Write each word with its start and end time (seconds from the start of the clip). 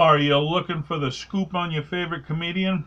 Are 0.00 0.16
you 0.16 0.38
looking 0.38 0.82
for 0.82 0.96
the 0.96 1.12
scoop 1.12 1.54
on 1.54 1.70
your 1.70 1.82
favorite 1.82 2.24
comedian? 2.24 2.86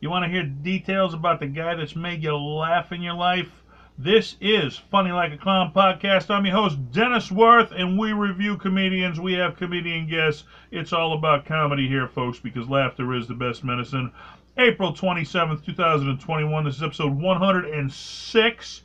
You 0.00 0.08
want 0.08 0.24
to 0.24 0.30
hear 0.30 0.42
details 0.42 1.12
about 1.12 1.38
the 1.38 1.46
guy 1.48 1.74
that's 1.74 1.94
made 1.94 2.22
you 2.22 2.34
laugh 2.34 2.92
in 2.92 3.02
your 3.02 3.12
life? 3.12 3.62
This 3.98 4.36
is 4.40 4.74
Funny 4.74 5.12
Like 5.12 5.34
a 5.34 5.36
Clown 5.36 5.74
podcast. 5.74 6.30
I'm 6.30 6.46
your 6.46 6.54
host, 6.54 6.78
Dennis 6.92 7.30
Worth, 7.30 7.72
and 7.72 7.98
we 7.98 8.14
review 8.14 8.56
comedians. 8.56 9.20
We 9.20 9.34
have 9.34 9.58
comedian 9.58 10.08
guests. 10.08 10.44
It's 10.70 10.94
all 10.94 11.12
about 11.12 11.44
comedy 11.44 11.88
here, 11.88 12.08
folks, 12.08 12.38
because 12.38 12.70
laughter 12.70 13.12
is 13.12 13.28
the 13.28 13.34
best 13.34 13.62
medicine. 13.62 14.10
April 14.56 14.94
27th, 14.94 15.62
2021. 15.62 16.64
This 16.64 16.76
is 16.76 16.82
episode 16.82 17.12
106. 17.12 18.80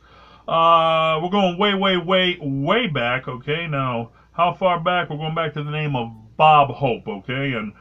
Uh, 0.46 1.20
we're 1.22 1.30
going 1.30 1.56
way, 1.56 1.72
way, 1.72 1.96
way, 1.96 2.36
way 2.38 2.86
back, 2.86 3.28
okay? 3.28 3.66
Now, 3.66 4.10
how 4.32 4.54
far 4.54 4.80
back? 4.80 5.10
We're 5.10 5.16
going 5.16 5.34
back 5.34 5.54
to 5.54 5.62
the 5.62 5.70
name 5.70 5.96
of 5.96 6.12
Bob 6.36 6.70
Hope, 6.70 7.06
okay? 7.06 7.52
And 7.52 7.72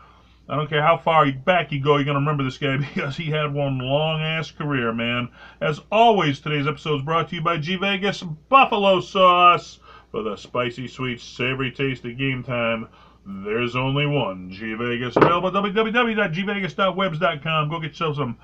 I 0.50 0.56
don't 0.56 0.70
care 0.70 0.82
how 0.82 0.98
far 0.98 1.32
back 1.32 1.72
you 1.72 1.82
go, 1.82 1.96
you're 1.96 2.04
going 2.04 2.16
to 2.16 2.20
remember 2.20 2.44
this 2.44 2.58
guy 2.58 2.78
because 2.96 3.16
he 3.16 3.30
had 3.30 3.54
one 3.54 3.80
long 3.80 4.22
ass 4.22 4.52
career, 4.52 4.94
man. 4.94 5.30
As 5.62 5.80
always, 5.92 6.40
today's 6.40 6.68
episode 6.68 7.00
is 7.00 7.06
brought 7.06 7.30
to 7.30 7.36
you 7.36 7.42
by 7.42 7.58
G 7.58 7.78
Vegas 7.78 8.22
Buffalo 8.22 9.00
Sauce. 9.00 9.80
For 10.12 10.24
the 10.24 10.36
spicy, 10.36 10.90
sweet, 10.90 11.22
savory 11.22 11.72
taste 11.72 12.04
of 12.04 12.18
game 12.18 12.44
time, 12.44 12.90
there's 13.26 13.78
only 13.78 14.06
one 14.06 14.52
G 14.52 14.74
Vegas. 14.74 15.16
Available 15.16 15.48
at 15.48 15.54
www.gvegas.webs.com. 15.54 17.70
Go 17.70 17.80
get 17.80 17.92
yourself 17.92 18.18
some 18.18 18.38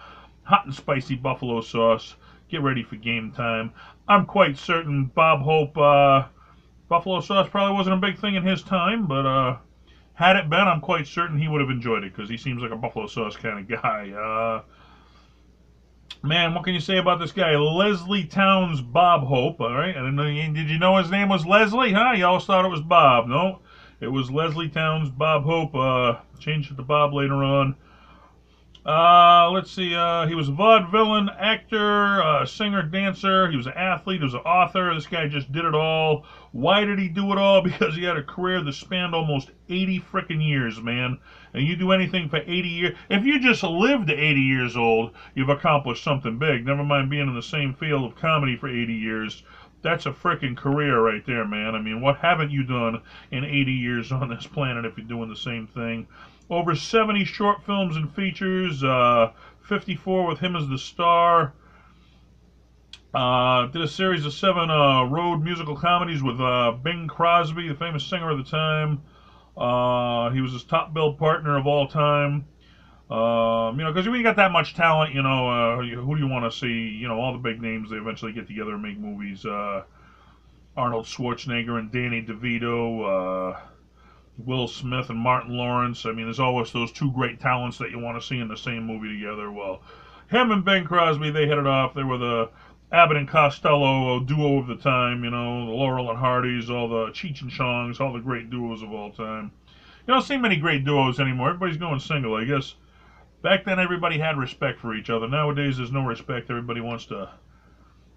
hot 0.43 0.65
and 0.65 0.73
spicy 0.73 1.15
buffalo 1.15 1.59
sauce. 1.59 2.15
Get 2.49 2.61
ready 2.61 2.83
for 2.83 2.95
game 2.95 3.33
time. 3.33 3.73
I'm 4.07 4.25
quite 4.25 4.57
certain 4.57 5.11
Bob 5.13 5.41
Hope, 5.41 5.77
uh, 5.77 6.23
buffalo 6.89 7.19
sauce 7.21 7.47
probably 7.49 7.75
wasn't 7.75 7.95
a 7.95 7.99
big 7.99 8.17
thing 8.19 8.35
in 8.35 8.43
his 8.43 8.63
time, 8.63 9.07
but, 9.07 9.25
uh, 9.25 9.57
had 10.13 10.35
it 10.35 10.49
been, 10.49 10.67
I'm 10.67 10.81
quite 10.81 11.05
certain 11.05 11.37
he 11.37 11.47
would 11.47 11.61
have 11.61 11.69
enjoyed 11.69 12.03
it 12.03 12.11
because 12.11 12.29
he 12.29 12.37
seems 12.37 12.61
like 12.61 12.71
a 12.71 12.75
buffalo 12.75 13.05
sauce 13.05 13.35
kind 13.35 13.59
of 13.59 13.81
guy. 13.81 14.09
Uh, 14.11 14.61
man, 16.23 16.55
what 16.55 16.63
can 16.63 16.73
you 16.73 16.79
say 16.79 16.97
about 16.97 17.19
this 17.19 17.31
guy? 17.31 17.55
Leslie 17.55 18.25
Townes 18.25 18.81
Bob 18.81 19.27
Hope, 19.27 19.61
all 19.61 19.73
right? 19.73 19.95
And 19.95 20.17
did 20.55 20.69
you 20.69 20.79
know 20.79 20.97
his 20.97 21.11
name 21.11 21.29
was 21.29 21.45
Leslie, 21.45 21.93
huh? 21.93 22.13
You 22.13 22.25
always 22.25 22.45
thought 22.45 22.65
it 22.65 22.69
was 22.69 22.81
Bob. 22.81 23.27
No, 23.27 23.59
it 23.99 24.07
was 24.07 24.31
Leslie 24.31 24.69
Townes 24.69 25.09
Bob 25.09 25.43
Hope. 25.43 25.75
Uh, 25.75 26.15
changed 26.39 26.71
it 26.71 26.75
to 26.77 26.83
Bob 26.83 27.13
later 27.13 27.43
on. 27.43 27.75
Uh, 28.87 29.51
let's 29.51 29.69
see. 29.69 29.93
Uh, 29.93 30.25
he 30.27 30.33
was 30.33 30.47
a 30.47 30.51
vaudevillian, 30.53 31.27
actor, 31.37 32.23
uh, 32.23 32.45
singer, 32.45 32.81
dancer. 32.81 33.51
He 33.51 33.57
was 33.57 33.65
an 33.67 33.73
athlete. 33.73 34.21
He 34.21 34.23
was 34.23 34.33
an 34.33 34.39
author. 34.39 34.93
This 34.95 35.05
guy 35.05 35.27
just 35.27 35.51
did 35.51 35.65
it 35.65 35.75
all. 35.75 36.23
Why 36.53 36.85
did 36.85 36.97
he 36.97 37.09
do 37.09 37.33
it 37.33 37.37
all? 37.37 37.61
Because 37.67 37.97
he 37.97 38.05
had 38.05 38.15
a 38.15 38.23
career 38.23 38.61
that 38.63 38.71
spanned 38.71 39.13
almost 39.13 39.51
80 39.67 39.99
freaking 39.99 40.47
years, 40.47 40.81
man. 40.81 41.19
And 41.53 41.67
you 41.67 41.75
do 41.75 41.91
anything 41.91 42.29
for 42.29 42.37
80 42.37 42.69
years. 42.69 42.97
If 43.09 43.25
you 43.25 43.41
just 43.41 43.61
lived 43.61 44.07
to 44.07 44.15
80 44.15 44.39
years 44.39 44.77
old, 44.77 45.11
you've 45.35 45.49
accomplished 45.49 46.01
something 46.01 46.39
big. 46.39 46.65
Never 46.65 46.85
mind 46.85 47.09
being 47.09 47.27
in 47.27 47.35
the 47.35 47.41
same 47.41 47.73
field 47.73 48.05
of 48.05 48.17
comedy 48.17 48.55
for 48.55 48.69
80 48.69 48.93
years. 48.93 49.43
That's 49.81 50.05
a 50.05 50.11
freaking 50.11 50.55
career 50.55 51.01
right 51.01 51.25
there, 51.25 51.45
man. 51.45 51.75
I 51.75 51.81
mean, 51.81 51.99
what 51.99 52.19
haven't 52.19 52.51
you 52.51 52.63
done 52.63 53.01
in 53.31 53.43
80 53.43 53.73
years 53.73 54.13
on 54.13 54.29
this 54.29 54.47
planet 54.47 54.85
if 54.85 54.97
you're 54.97 55.05
doing 55.05 55.27
the 55.27 55.35
same 55.35 55.67
thing? 55.67 56.07
Over 56.49 56.75
70 56.75 57.25
short 57.25 57.63
films 57.63 57.95
and 57.95 58.13
features, 58.13 58.83
uh, 58.83 59.31
54 59.61 60.27
with 60.27 60.39
him 60.39 60.55
as 60.55 60.67
the 60.67 60.77
star. 60.77 61.53
Uh, 63.13 63.65
did 63.67 63.81
a 63.81 63.87
series 63.87 64.25
of 64.25 64.33
seven 64.33 64.69
uh, 64.69 65.03
road 65.03 65.41
musical 65.41 65.75
comedies 65.75 66.21
with 66.21 66.39
uh, 66.39 66.71
Bing 66.83 67.07
Crosby, 67.07 67.67
the 67.67 67.75
famous 67.75 68.05
singer 68.05 68.29
of 68.29 68.37
the 68.37 68.43
time. 68.43 69.01
Uh, 69.55 70.29
he 70.29 70.39
was 70.39 70.51
his 70.53 70.63
top 70.63 70.93
billed 70.93 71.17
partner 71.17 71.57
of 71.57 71.65
all 71.65 71.87
time. 71.87 72.45
Um, 73.09 73.79
you 73.79 73.85
know, 73.85 73.91
because 73.91 74.07
when 74.07 74.17
you 74.17 74.23
got 74.23 74.35
that 74.35 74.51
much 74.51 74.75
talent, 74.75 75.13
you 75.13 75.23
know, 75.23 75.49
uh, 75.49 75.77
who 75.77 76.15
do 76.15 76.21
you 76.21 76.27
want 76.27 76.51
to 76.51 76.57
see? 76.57 76.67
You 76.67 77.07
know, 77.07 77.19
all 77.19 77.31
the 77.31 77.39
big 77.39 77.61
names, 77.61 77.89
they 77.89 77.95
eventually 77.95 78.33
get 78.33 78.47
together 78.47 78.73
and 78.73 78.83
make 78.83 78.99
movies. 78.99 79.45
Arnold 80.75 81.05
Schwarzenegger 81.05 81.79
and 81.79 81.91
Danny 81.91 82.21
DeVito. 82.21 83.57
Will 84.37 84.67
Smith 84.67 85.09
and 85.09 85.19
Martin 85.19 85.57
Lawrence. 85.57 86.05
I 86.05 86.11
mean, 86.11 86.25
there's 86.25 86.39
always 86.39 86.71
those 86.71 86.91
two 86.91 87.11
great 87.11 87.39
talents 87.39 87.77
that 87.79 87.91
you 87.91 87.99
want 87.99 88.19
to 88.21 88.25
see 88.25 88.39
in 88.39 88.47
the 88.47 88.57
same 88.57 88.83
movie 88.83 89.17
together. 89.17 89.51
Well, 89.51 89.81
him 90.29 90.51
and 90.51 90.63
Bing 90.63 90.85
Crosby, 90.85 91.31
they 91.31 91.47
hit 91.47 91.57
it 91.57 91.65
off. 91.65 91.93
They 91.93 92.03
were 92.03 92.17
the 92.17 92.49
Abbott 92.91 93.17
and 93.17 93.27
Costello 93.27 94.19
duo 94.19 94.59
of 94.59 94.67
the 94.67 94.75
time, 94.75 95.23
you 95.23 95.29
know, 95.29 95.65
the 95.65 95.71
Laurel 95.71 96.09
and 96.09 96.19
Hardys, 96.19 96.69
all 96.69 96.87
the 96.87 97.11
Cheech 97.11 97.41
and 97.41 97.51
Chongs, 97.51 97.99
all 97.99 98.13
the 98.13 98.19
great 98.19 98.49
duos 98.49 98.81
of 98.81 98.93
all 98.93 99.11
time. 99.11 99.51
You 100.07 100.13
don't 100.13 100.21
see 100.21 100.37
many 100.37 100.55
great 100.55 100.85
duos 100.85 101.19
anymore. 101.19 101.49
Everybody's 101.49 101.77
going 101.77 101.99
single, 101.99 102.35
I 102.35 102.45
guess. 102.45 102.75
Back 103.41 103.65
then, 103.65 103.79
everybody 103.79 104.17
had 104.17 104.37
respect 104.37 104.79
for 104.79 104.95
each 104.95 105.09
other. 105.09 105.27
Nowadays, 105.27 105.77
there's 105.77 105.91
no 105.91 106.05
respect. 106.05 106.49
Everybody 106.49 106.79
wants 106.79 107.05
to 107.07 107.29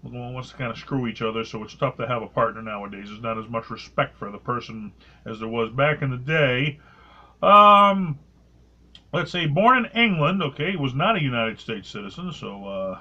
wants 0.03 0.49
to 0.49 0.55
kind 0.55 0.71
of 0.71 0.77
screw 0.77 1.07
each 1.07 1.21
other, 1.21 1.43
so 1.43 1.63
it's 1.63 1.75
tough 1.75 1.97
to 1.97 2.07
have 2.07 2.21
a 2.21 2.27
partner 2.27 2.61
nowadays. 2.61 3.07
There's 3.07 3.21
not 3.21 3.37
as 3.37 3.47
much 3.47 3.69
respect 3.69 4.17
for 4.17 4.31
the 4.31 4.37
person 4.37 4.91
as 5.25 5.39
there 5.39 5.47
was 5.47 5.69
back 5.69 6.01
in 6.01 6.09
the 6.09 6.17
day. 6.17 6.79
Um, 7.43 8.19
let's 9.13 9.31
say 9.31 9.45
born 9.45 9.85
in 9.85 9.91
England, 9.91 10.41
okay, 10.41 10.75
was 10.75 10.93
not 10.93 11.15
a 11.15 11.21
United 11.21 11.59
States 11.59 11.89
citizen, 11.89 12.31
so 12.31 12.65
uh, 12.65 12.99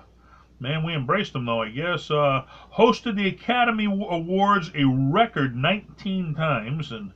man, 0.58 0.82
we 0.82 0.94
embraced 0.94 1.34
him 1.34 1.46
though, 1.46 1.62
I 1.62 1.70
guess. 1.70 2.10
Uh, 2.10 2.44
hosted 2.72 3.16
the 3.16 3.28
Academy 3.28 3.86
Awards 3.86 4.70
a 4.74 4.84
record 4.84 5.56
19 5.56 6.34
times, 6.34 6.92
and 6.92 7.12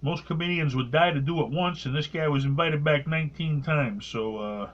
most 0.00 0.26
comedians 0.26 0.74
would 0.74 0.90
die 0.90 1.10
to 1.10 1.20
do 1.20 1.40
it 1.42 1.50
once, 1.50 1.84
and 1.84 1.94
this 1.94 2.06
guy 2.06 2.28
was 2.28 2.44
invited 2.44 2.82
back 2.82 3.06
19 3.06 3.62
times, 3.62 4.06
so. 4.06 4.38
Uh, 4.38 4.70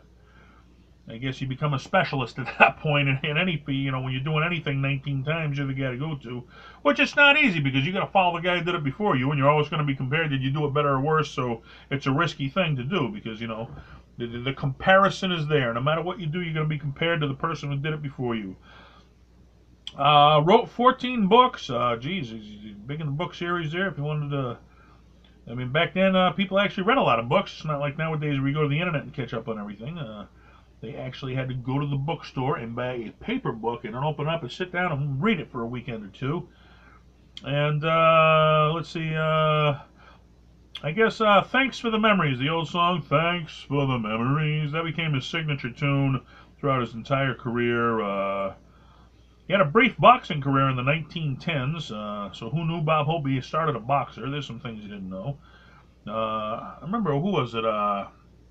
I 1.07 1.19
guess 1.19 1.41
you 1.41 1.47
become 1.47 1.75
a 1.75 1.79
specialist 1.79 2.39
at 2.39 2.47
that 2.59 2.79
point 2.79 3.09
in, 3.09 3.19
in 3.23 3.37
any 3.37 3.63
you 3.67 3.91
know 3.91 4.01
when 4.01 4.13
you're 4.13 4.23
doing 4.23 4.43
anything 4.45 4.81
19 4.81 5.25
times 5.25 5.59
you're 5.59 5.67
the 5.67 5.75
guy 5.75 5.91
to 5.91 5.99
go 5.99 6.17
to. 6.17 6.45
Which 6.83 6.99
it's 6.99 7.17
not 7.17 7.37
easy 7.37 7.61
because 7.61 7.85
you 7.85 7.93
got 7.93 8.07
to 8.07 8.11
follow 8.11 8.37
the 8.37 8.43
guy 8.43 8.59
who 8.59 8.65
did 8.65 8.75
it 8.75 8.85
before 8.85 9.17
you 9.17 9.31
and 9.31 9.39
you're 9.39 9.51
always 9.51 9.69
going 9.69 9.81
to 9.81 9.87
be 9.87 9.95
compared 9.95 10.31
did 10.31 10.43
you 10.43 10.51
do 10.51 10.65
it 10.65 10.73
better 10.73 10.91
or 10.91 11.01
worse? 11.01 11.31
So 11.31 11.63
it's 11.91 12.07
a 12.07 12.13
risky 12.13 12.49
thing 12.49 12.77
to 12.77 12.85
do 12.85 13.11
because 13.11 13.41
you 13.41 13.47
know 13.47 13.69
the, 14.17 14.27
the 14.27 14.53
comparison 14.53 15.31
is 15.31 15.47
there. 15.47 15.75
No 15.75 15.81
matter 15.81 16.01
what 16.01 16.21
you 16.21 16.27
do 16.27 16.41
you're 16.41 16.55
going 16.55 16.67
to 16.67 16.75
be 16.75 16.79
compared 16.79 17.21
to 17.21 17.27
the 17.27 17.35
person 17.35 17.71
who 17.71 17.77
did 17.77 17.93
it 17.93 18.03
before 18.03 18.35
you. 18.35 18.57
Uh, 19.99 20.43
wrote 20.45 20.69
14 20.71 21.29
books. 21.29 21.69
Uh, 21.69 21.97
geez 22.01 22.33
big 22.87 23.01
in 23.01 23.07
the 23.07 23.13
book 23.13 23.35
series 23.35 23.73
there 23.73 23.89
if 23.89 23.97
you 23.97 24.05
wanted 24.05 24.31
to 24.31 24.59
I 25.51 25.55
mean 25.55 25.71
back 25.71 25.95
then 25.95 26.17
uh, 26.17 26.33
people 26.33 26.59
actually 26.59 26.85
read 26.85 26.97
a 26.97 27.03
lot 27.03 27.19
of 27.19 27.29
books. 27.29 27.53
It's 27.57 27.67
not 27.67 27.79
like 27.79 27.99
nowadays 27.99 28.39
where 28.39 28.49
you 28.49 28.55
go 28.55 28.63
to 28.63 28.69
the 28.69 28.81
internet 28.81 29.03
and 29.03 29.13
catch 29.13 29.35
up 29.35 29.49
on 29.49 29.59
everything. 29.59 29.99
Uh, 29.99 30.27
they 30.85 30.97
actually 30.97 31.35
had 31.35 31.49
to 31.49 31.55
go 31.55 31.79
to 31.79 31.87
the 31.87 31.97
bookstore 31.97 32.57
and 32.57 32.77
buy 32.77 32.93
a 32.93 33.11
paper 33.13 33.53
book 33.53 33.85
and 33.85 33.97
open 33.97 34.29
up 34.29 34.43
and 34.43 34.53
sit 34.53 34.71
down 34.71 34.93
and 34.93 35.23
read 35.23 35.41
it 35.41 35.51
for 35.51 35.63
a 35.63 35.67
weekend 35.67 36.05
or 36.05 36.09
two. 36.09 36.47
And 37.43 37.83
uh, 37.85 38.71
let's 38.75 38.91
see, 38.91 39.15
uh, 39.15 39.79
I 40.83 40.91
guess 40.95 41.21
uh, 41.21 41.43
Thanks 41.43 41.79
for 41.79 41.89
the 41.89 41.99
Memories, 41.99 42.39
the 42.39 42.51
old 42.51 42.69
song, 42.69 43.01
Thanks 43.01 43.65
for 43.67 43.87
the 43.87 43.99
Memories, 43.99 44.73
that 44.73 44.85
became 44.85 45.15
his 45.15 45.25
signature 45.25 45.71
tune 45.71 46.21
throughout 46.59 46.83
his 46.83 46.93
entire 46.93 47.35
career. 47.35 48.03
Uh, 48.03 48.53
he 49.47 49.53
had 49.55 49.63
a 49.63 49.67
brief 49.67 49.97
boxing 49.97 50.41
career 50.41 50.69
in 50.69 50.77
the 50.77 50.83
1910s, 50.83 51.91
uh, 51.91 52.33
so 52.33 52.51
who 52.51 52.65
knew 52.65 52.83
Bob 52.83 53.07
Hope? 53.07 53.27
He 53.27 53.41
started 53.41 53.75
a 53.75 53.81
boxer. 53.81 54.29
There's 54.29 54.47
some 54.47 54.61
things 54.61 54.83
you 54.83 54.89
didn't 54.89 55.11
know. 55.11 55.39
Uh, 56.07 56.11
I 56.11 56.79
remember, 56.83 57.13
who 57.13 57.31
was 57.31 57.55
it? 57.55 57.65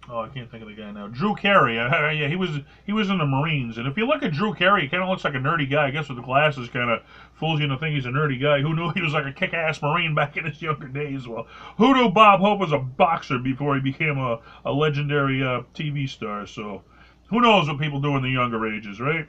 Oh, 0.10 0.20
I 0.20 0.28
can't 0.28 0.52
think 0.52 0.62
of 0.62 0.68
the 0.68 0.76
guy 0.76 0.92
now. 0.92 1.08
Drew 1.08 1.34
Carey. 1.34 1.80
Uh, 1.80 2.10
yeah, 2.10 2.28
he 2.28 2.36
was 2.36 2.60
he 2.86 2.92
was 2.92 3.10
in 3.10 3.18
the 3.18 3.26
Marines. 3.26 3.78
And 3.78 3.88
if 3.88 3.98
you 3.98 4.06
look 4.06 4.22
at 4.22 4.34
Drew 4.34 4.54
Carey, 4.54 4.82
he 4.82 4.88
kind 4.90 5.02
of 5.02 5.08
looks 5.08 5.24
like 5.24 5.34
a 5.34 5.38
nerdy 5.38 5.70
guy. 5.70 5.88
I 5.88 5.92
guess 5.92 6.10
with 6.10 6.18
the 6.18 6.24
glasses, 6.24 6.68
kind 6.68 6.90
of 6.90 7.02
fools 7.34 7.60
you 7.60 7.66
into 7.66 7.78
thinking 7.78 7.96
he's 7.96 8.06
a 8.06 8.10
nerdy 8.10 8.40
guy. 8.40 8.60
Who 8.60 8.74
knew 8.76 8.92
he 8.96 9.02
was 9.02 9.14
like 9.14 9.26
a 9.26 9.32
kick-ass 9.32 9.82
Marine 9.82 10.14
back 10.14 10.36
in 10.36 10.46
his 10.46 10.62
younger 10.62 10.88
days? 10.88 11.28
Well, 11.28 11.48
who 11.78 11.94
knew 11.94 12.10
Bob 12.10 12.42
Hope 12.42 12.60
was 12.60 12.74
a 12.74 12.80
boxer 12.80 13.40
before 13.40 13.76
he 13.76 13.82
became 13.82 14.18
a, 14.18 14.40
a 14.66 14.74
legendary 14.74 15.42
uh, 15.42 15.62
TV 15.74 16.10
star? 16.10 16.46
So, 16.46 16.84
who 17.30 17.40
knows 17.40 17.70
what 17.70 17.80
people 17.80 18.02
do 18.02 18.18
in 18.18 18.24
the 18.24 18.30
younger 18.30 18.68
ages, 18.68 19.00
right? 19.00 19.28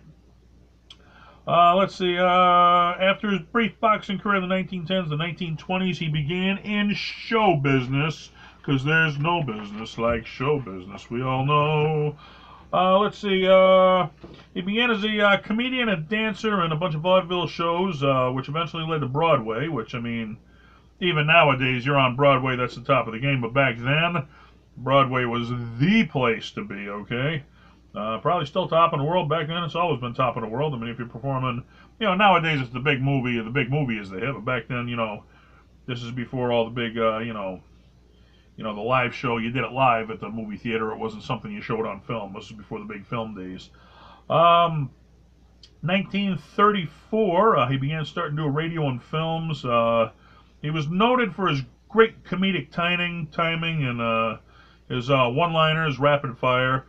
Uh, 1.46 1.76
let's 1.76 1.94
see. 1.94 2.18
Uh, 2.18 2.24
after 2.24 3.30
his 3.30 3.40
brief 3.52 3.78
boxing 3.78 4.18
career 4.18 4.42
in 4.42 4.48
the 4.48 4.54
1910s, 4.54 5.08
the 5.10 5.16
1920s, 5.16 5.96
he 5.96 6.08
began 6.08 6.58
in 6.58 6.94
show 6.94 7.54
business 7.54 8.30
because 8.64 8.84
there's 8.84 9.18
no 9.18 9.42
business 9.42 9.98
like 9.98 10.26
show 10.26 10.58
business. 10.58 11.10
We 11.10 11.22
all 11.22 11.44
know. 11.44 12.16
Uh, 12.72 12.98
let's 12.98 13.18
see. 13.18 13.46
Uh, 13.46 14.08
he 14.54 14.62
began 14.62 14.90
as 14.90 15.04
a 15.04 15.20
uh, 15.20 15.36
comedian 15.38 15.88
and 15.88 16.08
dancer 16.08 16.64
in 16.64 16.72
a 16.72 16.76
bunch 16.76 16.94
of 16.94 17.02
vaudeville 17.02 17.46
shows, 17.46 18.02
uh, 18.02 18.30
which 18.30 18.48
eventually 18.48 18.84
led 18.84 19.00
to 19.00 19.06
Broadway. 19.06 19.68
Which 19.68 19.94
I 19.94 20.00
mean, 20.00 20.38
even 21.00 21.26
nowadays, 21.26 21.84
you're 21.84 21.98
on 21.98 22.16
Broadway. 22.16 22.56
That's 22.56 22.74
the 22.74 22.82
top 22.82 23.06
of 23.06 23.12
the 23.12 23.20
game. 23.20 23.40
But 23.40 23.52
back 23.52 23.76
then, 23.78 24.26
Broadway 24.76 25.24
was 25.24 25.50
the 25.78 26.06
place 26.06 26.50
to 26.52 26.64
be. 26.64 26.88
Okay. 26.88 27.42
Uh, 27.94 28.18
probably 28.18 28.46
still 28.46 28.66
top 28.66 28.92
in 28.92 28.98
the 28.98 29.04
world. 29.04 29.28
Back 29.28 29.46
then, 29.46 29.62
it's 29.62 29.76
always 29.76 30.00
been 30.00 30.14
top 30.14 30.36
in 30.36 30.42
the 30.42 30.48
world. 30.48 30.74
I 30.74 30.78
mean, 30.78 30.90
if 30.90 30.98
you're 30.98 31.06
performing, 31.06 31.62
you 32.00 32.06
know, 32.06 32.14
nowadays 32.16 32.60
it's 32.60 32.72
the 32.72 32.80
big 32.80 33.00
movie. 33.00 33.38
The 33.38 33.50
big 33.50 33.70
movie 33.70 33.98
is 33.98 34.10
the 34.10 34.18
hit. 34.18 34.34
But 34.34 34.44
back 34.44 34.68
then, 34.68 34.88
you 34.88 34.96
know, 34.96 35.22
this 35.86 36.02
is 36.02 36.10
before 36.10 36.50
all 36.50 36.64
the 36.64 36.70
big, 36.70 36.98
uh, 36.98 37.18
you 37.18 37.34
know, 37.34 37.60
you 38.56 38.64
know, 38.64 38.74
the 38.74 38.80
live 38.80 39.14
show, 39.14 39.38
you 39.38 39.50
did 39.50 39.64
it 39.64 39.72
live 39.72 40.10
at 40.10 40.20
the 40.20 40.28
movie 40.28 40.56
theater. 40.56 40.92
It 40.92 40.98
wasn't 40.98 41.24
something 41.24 41.50
you 41.50 41.60
showed 41.60 41.86
on 41.86 42.00
film. 42.00 42.32
This 42.34 42.50
was 42.50 42.58
before 42.58 42.78
the 42.78 42.84
big 42.84 43.06
film 43.06 43.34
days. 43.34 43.70
Um, 44.30 44.90
1934, 45.82 47.56
uh, 47.56 47.68
he 47.68 47.76
began 47.76 48.04
starting 48.04 48.36
to 48.36 48.44
do 48.44 48.48
radio 48.48 48.88
and 48.88 49.02
films. 49.02 49.64
Uh, 49.64 50.10
he 50.62 50.70
was 50.70 50.88
noted 50.88 51.34
for 51.34 51.48
his 51.48 51.62
great 51.88 52.24
comedic 52.24 52.70
timing, 52.70 53.26
timing, 53.28 53.84
and 53.84 54.00
uh, 54.00 54.38
his 54.88 55.10
uh, 55.10 55.28
one-liners, 55.28 55.98
rapid 55.98 56.38
fire. 56.38 56.86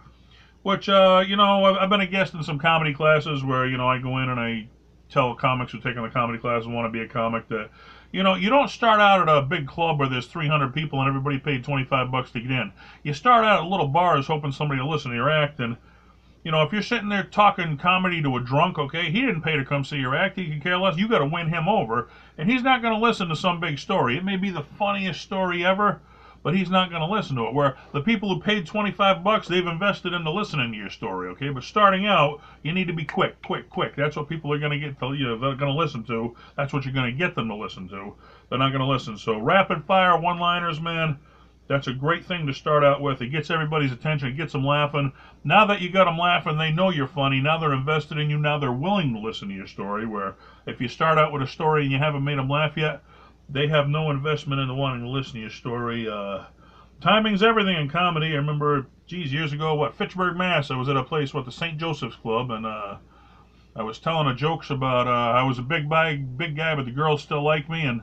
Which 0.63 0.89
uh, 0.89 1.23
you 1.27 1.35
know, 1.35 1.65
I've, 1.65 1.75
I've, 1.75 1.89
been 1.89 2.01
a 2.01 2.07
guest 2.07 2.33
in 2.33 2.41
some 2.41 2.57
comedy 2.57 2.93
classes 2.93 3.43
where 3.43 3.67
you 3.67 3.77
know 3.77 3.87
I 3.87 3.99
go 3.99 4.17
in 4.17 4.29
and 4.29 4.39
I 4.39 4.67
tell 5.09 5.35
comics 5.35 5.71
who 5.71 5.77
are 5.77 5.81
taking 5.81 6.01
the 6.01 6.09
comedy 6.09 6.39
class 6.39 6.63
and 6.63 6.73
want 6.73 6.87
to 6.87 6.89
be 6.89 7.05
a 7.05 7.07
comic 7.07 7.47
that 7.49 7.69
you 8.15 8.23
know, 8.23 8.35
you 8.35 8.49
don't 8.49 8.69
start 8.69 9.01
out 9.01 9.27
at 9.27 9.37
a 9.37 9.41
big 9.41 9.67
club 9.67 9.99
where 9.99 10.07
there's 10.07 10.27
300 10.27 10.73
people 10.73 11.01
and 11.01 11.09
everybody 11.09 11.37
paid 11.37 11.65
25 11.65 12.11
bucks 12.11 12.31
to 12.31 12.39
get 12.39 12.49
in. 12.49 12.71
You 13.03 13.13
start 13.13 13.43
out 13.43 13.65
at 13.65 13.69
little 13.69 13.89
bars 13.89 14.27
hoping 14.27 14.53
somebody 14.53 14.79
will 14.79 14.89
listen 14.89 15.11
to 15.11 15.17
your 15.17 15.29
act. 15.29 15.59
And, 15.59 15.75
you 16.45 16.49
know, 16.49 16.63
if 16.63 16.71
you're 16.71 16.81
sitting 16.81 17.09
there 17.09 17.25
talking 17.25 17.75
comedy 17.75 18.21
to 18.21 18.37
a 18.37 18.39
drunk, 18.39 18.79
okay, 18.79 19.11
he 19.11 19.19
didn't 19.19 19.41
pay 19.41 19.57
to 19.57 19.65
come 19.65 19.83
see 19.83 19.97
your 19.97 20.15
act. 20.15 20.37
He 20.37 20.45
can 20.45 20.61
care 20.61 20.77
less. 20.77 20.95
You 20.95 21.09
got 21.09 21.19
to 21.19 21.25
win 21.25 21.49
him 21.49 21.67
over. 21.67 22.07
And 22.37 22.49
he's 22.49 22.63
not 22.63 22.81
going 22.81 22.93
to 22.93 23.05
listen 23.05 23.27
to 23.27 23.35
some 23.35 23.59
big 23.59 23.79
story. 23.79 24.15
It 24.15 24.23
may 24.23 24.37
be 24.37 24.49
the 24.49 24.63
funniest 24.63 25.19
story 25.19 25.65
ever, 25.65 25.99
but 26.45 26.55
he's 26.55 26.69
not 26.69 26.91
going 26.91 27.01
to 27.01 27.11
listen 27.11 27.35
to 27.35 27.47
it. 27.47 27.55
Where 27.55 27.75
the 27.91 28.01
people 28.01 28.31
who 28.31 28.39
paid 28.39 28.67
25 28.67 29.23
bucks, 29.23 29.47
they've 29.47 29.65
invested 29.65 30.13
into 30.13 30.29
listening 30.29 30.71
to 30.71 30.77
your 30.77 30.91
story, 30.91 31.29
okay? 31.29 31.49
But 31.49 31.63
starting 31.63 32.05
out, 32.05 32.39
you 32.61 32.71
need 32.71 32.85
to 32.85 32.93
be 32.93 33.03
quick, 33.03 33.41
quick, 33.41 33.67
quick. 33.67 33.95
That's 33.95 34.15
what 34.15 34.29
people 34.29 34.53
are 34.53 34.59
going 34.59 34.71
to 34.71 34.77
get 34.77 34.99
to, 34.99 35.13
you 35.15 35.39
they're 35.39 35.55
going 35.55 35.73
to 35.73 35.81
listen 35.81 36.03
to. 36.03 36.35
That's 36.55 36.71
what 36.71 36.85
you're 36.85 36.93
going 36.93 37.11
to 37.11 37.17
get 37.17 37.33
them 37.33 37.47
to 37.47 37.55
listen 37.55 37.89
to. 37.89 38.13
They're 38.47 38.59
not 38.59 38.69
going 38.69 38.81
to 38.81 38.87
listen. 38.87 39.17
So 39.17 39.39
rapid 39.39 39.85
fire 39.85 40.21
one-liners, 40.21 40.79
man, 40.79 41.17
that's 41.67 41.87
a 41.87 41.93
great 41.93 42.23
thing 42.23 42.45
to 42.45 42.53
start 42.53 42.83
out 42.83 43.01
with. 43.01 43.23
It 43.23 43.29
gets 43.29 43.49
everybody's 43.49 43.91
attention. 43.91 44.27
It 44.27 44.37
gets 44.37 44.53
them 44.53 44.63
laughing. 44.63 45.13
Now 45.43 45.65
that 45.65 45.81
you 45.81 45.89
got 45.89 46.05
them 46.05 46.19
laughing, 46.19 46.59
they 46.59 46.71
know 46.71 46.91
you're 46.91 47.07
funny. 47.07 47.41
Now 47.41 47.57
they're 47.57 47.73
invested 47.73 48.19
in 48.19 48.29
you. 48.29 48.37
Now 48.37 48.59
they're 48.59 48.71
willing 48.71 49.13
to 49.13 49.19
listen 49.19 49.47
to 49.47 49.55
your 49.55 49.65
story. 49.65 50.05
Where 50.05 50.35
if 50.67 50.79
you 50.79 50.89
start 50.89 51.17
out 51.17 51.33
with 51.33 51.41
a 51.41 51.47
story 51.47 51.81
and 51.81 51.91
you 51.91 51.97
haven't 51.97 52.23
made 52.23 52.37
them 52.37 52.51
laugh 52.51 52.77
yet, 52.77 53.01
they 53.49 53.67
have 53.67 53.87
no 53.87 54.09
investment 54.09 54.61
into 54.61 54.73
wanting 54.73 55.01
to 55.01 55.09
listen 55.09 55.33
to 55.33 55.39
your 55.39 55.49
story. 55.49 56.07
Uh, 56.09 56.43
timing's 57.01 57.43
everything 57.43 57.75
in 57.75 57.89
comedy. 57.89 58.33
I 58.33 58.35
remember, 58.35 58.87
geez, 59.07 59.31
years 59.31 59.53
ago, 59.53 59.75
what, 59.75 59.95
Fitchburg, 59.95 60.35
Mass. 60.35 60.71
I 60.71 60.75
was 60.75 60.89
at 60.89 60.97
a 60.97 61.03
place, 61.03 61.33
what, 61.33 61.45
the 61.45 61.51
St. 61.51 61.77
Joseph's 61.77 62.15
Club, 62.15 62.51
and 62.51 62.65
uh, 62.65 62.97
I 63.75 63.83
was 63.83 63.99
telling 63.99 64.27
a 64.27 64.33
jokes 64.33 64.69
about 64.69 65.07
uh, 65.07 65.37
I 65.37 65.43
was 65.43 65.59
a 65.59 65.61
big, 65.61 65.89
big, 65.89 66.37
big 66.37 66.55
guy, 66.55 66.75
but 66.75 66.85
the 66.85 66.91
girls 66.91 67.21
still 67.21 67.43
like 67.43 67.69
me. 67.69 67.81
And 67.81 68.01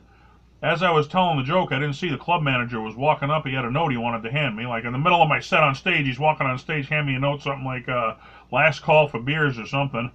as 0.62 0.82
I 0.82 0.90
was 0.90 1.08
telling 1.08 1.38
the 1.38 1.42
joke, 1.42 1.72
I 1.72 1.78
didn't 1.78 1.94
see 1.94 2.08
the 2.08 2.16
club 2.16 2.42
manager 2.42 2.80
was 2.80 2.94
walking 2.94 3.30
up. 3.30 3.46
He 3.46 3.54
had 3.54 3.64
a 3.64 3.70
note 3.70 3.90
he 3.90 3.96
wanted 3.96 4.22
to 4.22 4.30
hand 4.30 4.56
me. 4.56 4.66
Like 4.66 4.84
in 4.84 4.92
the 4.92 4.98
middle 4.98 5.20
of 5.20 5.28
my 5.28 5.40
set 5.40 5.62
on 5.62 5.74
stage, 5.74 6.06
he's 6.06 6.20
walking 6.20 6.46
on 6.46 6.58
stage, 6.58 6.88
hand 6.88 7.06
me 7.06 7.14
a 7.14 7.18
note, 7.18 7.42
something 7.42 7.64
like 7.64 7.88
uh, 7.88 8.14
last 8.52 8.82
call 8.82 9.08
for 9.08 9.18
beers 9.18 9.58
or 9.58 9.66
something. 9.66 10.10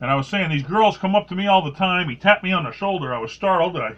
And 0.00 0.10
I 0.10 0.14
was 0.14 0.28
saying, 0.28 0.50
these 0.50 0.62
girls 0.62 0.98
come 0.98 1.14
up 1.14 1.26
to 1.28 1.34
me 1.34 1.46
all 1.46 1.64
the 1.64 1.72
time. 1.72 2.08
He 2.08 2.16
tapped 2.16 2.44
me 2.44 2.52
on 2.52 2.64
the 2.64 2.70
shoulder. 2.70 3.14
I 3.14 3.18
was 3.18 3.32
startled. 3.32 3.76
I 3.76 3.94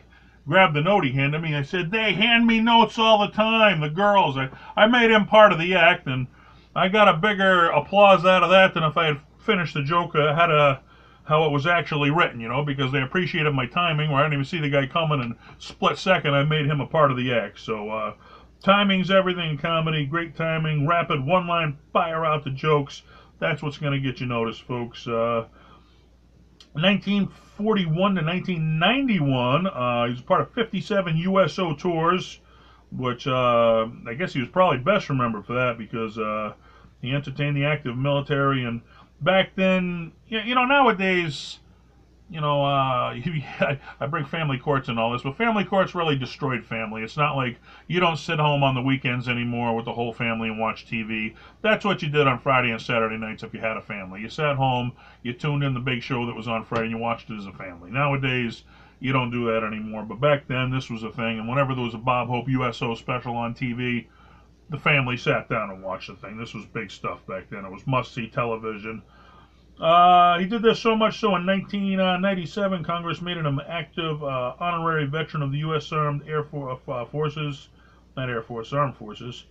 grabbed 0.50 0.74
the 0.74 0.80
note 0.80 1.04
he 1.04 1.12
handed 1.12 1.40
me. 1.40 1.54
I 1.54 1.62
said, 1.62 1.92
they 1.92 2.12
hand 2.12 2.44
me 2.44 2.58
notes 2.58 2.98
all 2.98 3.20
the 3.20 3.32
time, 3.32 3.80
the 3.80 3.88
girls. 3.88 4.36
I, 4.36 4.48
I 4.74 4.88
made 4.88 5.08
him 5.08 5.24
part 5.24 5.52
of 5.52 5.60
the 5.60 5.76
act, 5.76 6.08
and 6.08 6.26
I 6.74 6.88
got 6.88 7.06
a 7.06 7.16
bigger 7.16 7.70
applause 7.70 8.24
out 8.24 8.42
of 8.42 8.50
that 8.50 8.74
than 8.74 8.82
if 8.82 8.96
I 8.96 9.06
had 9.06 9.20
finished 9.38 9.74
the 9.74 9.84
joke, 9.84 10.16
uh, 10.16 10.34
had 10.34 10.50
a 10.50 10.82
how 11.22 11.44
it 11.44 11.52
was 11.52 11.68
actually 11.68 12.10
written, 12.10 12.40
you 12.40 12.48
know, 12.48 12.64
because 12.64 12.90
they 12.90 13.00
appreciated 13.00 13.54
my 13.54 13.66
timing, 13.66 14.10
where 14.10 14.18
I 14.18 14.24
didn't 14.24 14.32
even 14.32 14.44
see 14.44 14.58
the 14.58 14.68
guy 14.68 14.86
coming, 14.86 15.20
and 15.20 15.36
split 15.58 15.96
second 15.96 16.34
I 16.34 16.42
made 16.42 16.66
him 16.66 16.80
a 16.80 16.86
part 16.86 17.12
of 17.12 17.16
the 17.16 17.32
act. 17.32 17.60
So 17.60 17.88
uh, 17.88 18.14
timing's 18.60 19.12
everything 19.12 19.50
in 19.50 19.58
comedy. 19.58 20.04
Great 20.04 20.34
timing, 20.34 20.84
rapid 20.84 21.24
one-line, 21.24 21.78
fire 21.92 22.26
out 22.26 22.42
the 22.42 22.50
jokes. 22.50 23.02
That's 23.38 23.62
what's 23.62 23.78
going 23.78 23.92
to 23.92 24.00
get 24.00 24.18
you 24.18 24.26
noticed, 24.26 24.62
folks. 24.62 25.06
Uh, 25.06 25.46
1941 26.72 28.14
to 28.14 28.22
1991, 28.22 29.66
uh, 29.66 30.04
he 30.06 30.12
was 30.12 30.20
part 30.20 30.40
of 30.40 30.52
57 30.52 31.16
USO 31.16 31.74
tours, 31.74 32.40
which 32.92 33.26
uh, 33.26 33.86
I 34.06 34.14
guess 34.14 34.32
he 34.32 34.40
was 34.40 34.48
probably 34.48 34.78
best 34.78 35.08
remembered 35.08 35.46
for 35.46 35.54
that 35.54 35.78
because 35.78 36.16
uh, 36.18 36.54
he 37.02 37.12
entertained 37.12 37.56
the 37.56 37.64
active 37.64 37.96
military. 37.96 38.64
And 38.64 38.82
back 39.20 39.56
then, 39.56 40.12
you 40.28 40.54
know, 40.54 40.64
nowadays 40.64 41.58
you 42.30 42.40
know, 42.40 42.64
uh, 42.64 43.12
I 44.00 44.06
bring 44.08 44.24
family 44.24 44.56
courts 44.56 44.88
and 44.88 44.98
all 44.98 45.10
this, 45.10 45.22
but 45.22 45.34
family 45.34 45.64
courts 45.64 45.94
really 45.94 46.14
destroyed 46.14 46.64
family. 46.64 47.02
It's 47.02 47.16
not 47.16 47.34
like 47.34 47.56
you 47.88 47.98
don't 47.98 48.16
sit 48.16 48.38
home 48.38 48.62
on 48.62 48.74
the 48.74 48.80
weekends 48.80 49.28
anymore 49.28 49.74
with 49.74 49.84
the 49.84 49.92
whole 49.92 50.12
family 50.12 50.48
and 50.48 50.58
watch 50.58 50.86
TV. 50.86 51.32
That's 51.60 51.84
what 51.84 52.02
you 52.02 52.08
did 52.08 52.28
on 52.28 52.38
Friday 52.38 52.70
and 52.70 52.80
Saturday 52.80 53.16
nights 53.16 53.42
if 53.42 53.52
you 53.52 53.60
had 53.60 53.76
a 53.76 53.80
family. 53.80 54.20
You 54.20 54.28
sat 54.28 54.54
home, 54.54 54.92
you 55.22 55.32
tuned 55.32 55.64
in 55.64 55.74
the 55.74 55.80
big 55.80 56.02
show 56.02 56.24
that 56.26 56.34
was 56.34 56.46
on 56.46 56.62
Friday, 56.62 56.84
and 56.84 56.90
you 56.92 56.98
watched 56.98 57.30
it 57.30 57.36
as 57.36 57.46
a 57.46 57.52
family. 57.52 57.90
Nowadays, 57.90 58.62
you 59.00 59.12
don't 59.12 59.30
do 59.30 59.46
that 59.46 59.64
anymore. 59.64 60.04
But 60.04 60.20
back 60.20 60.46
then, 60.46 60.70
this 60.70 60.88
was 60.88 61.02
a 61.02 61.10
thing, 61.10 61.38
and 61.38 61.48
whenever 61.48 61.74
there 61.74 61.84
was 61.84 61.94
a 61.94 61.98
Bob 61.98 62.28
Hope 62.28 62.48
USO 62.48 62.94
special 62.94 63.34
on 63.34 63.54
TV, 63.54 64.04
the 64.68 64.78
family 64.78 65.16
sat 65.16 65.48
down 65.48 65.70
and 65.70 65.82
watched 65.82 66.06
the 66.06 66.14
thing. 66.14 66.36
This 66.36 66.54
was 66.54 66.64
big 66.66 66.92
stuff 66.92 67.26
back 67.26 67.50
then. 67.50 67.64
It 67.64 67.72
was 67.72 67.84
must-see 67.88 68.28
television. 68.28 69.02
Uh, 69.80 70.38
he 70.38 70.44
did 70.44 70.60
this 70.60 70.78
so 70.78 70.94
much 70.94 71.20
so 71.20 71.36
in 71.36 71.46
1997, 71.46 72.84
Congress 72.84 73.22
made 73.22 73.38
him 73.38 73.46
an 73.46 73.60
active 73.66 74.22
uh, 74.22 74.52
honorary 74.60 75.06
veteran 75.06 75.42
of 75.42 75.52
the 75.52 75.58
U.S. 75.58 75.90
Armed 75.90 76.22
Air 76.28 76.44
For 76.44 76.78
uh, 76.88 77.04
Forces, 77.06 77.68
not 78.14 78.28
Air 78.28 78.42
Force, 78.42 78.74
Armed 78.74 78.94
Forces. 78.96 79.44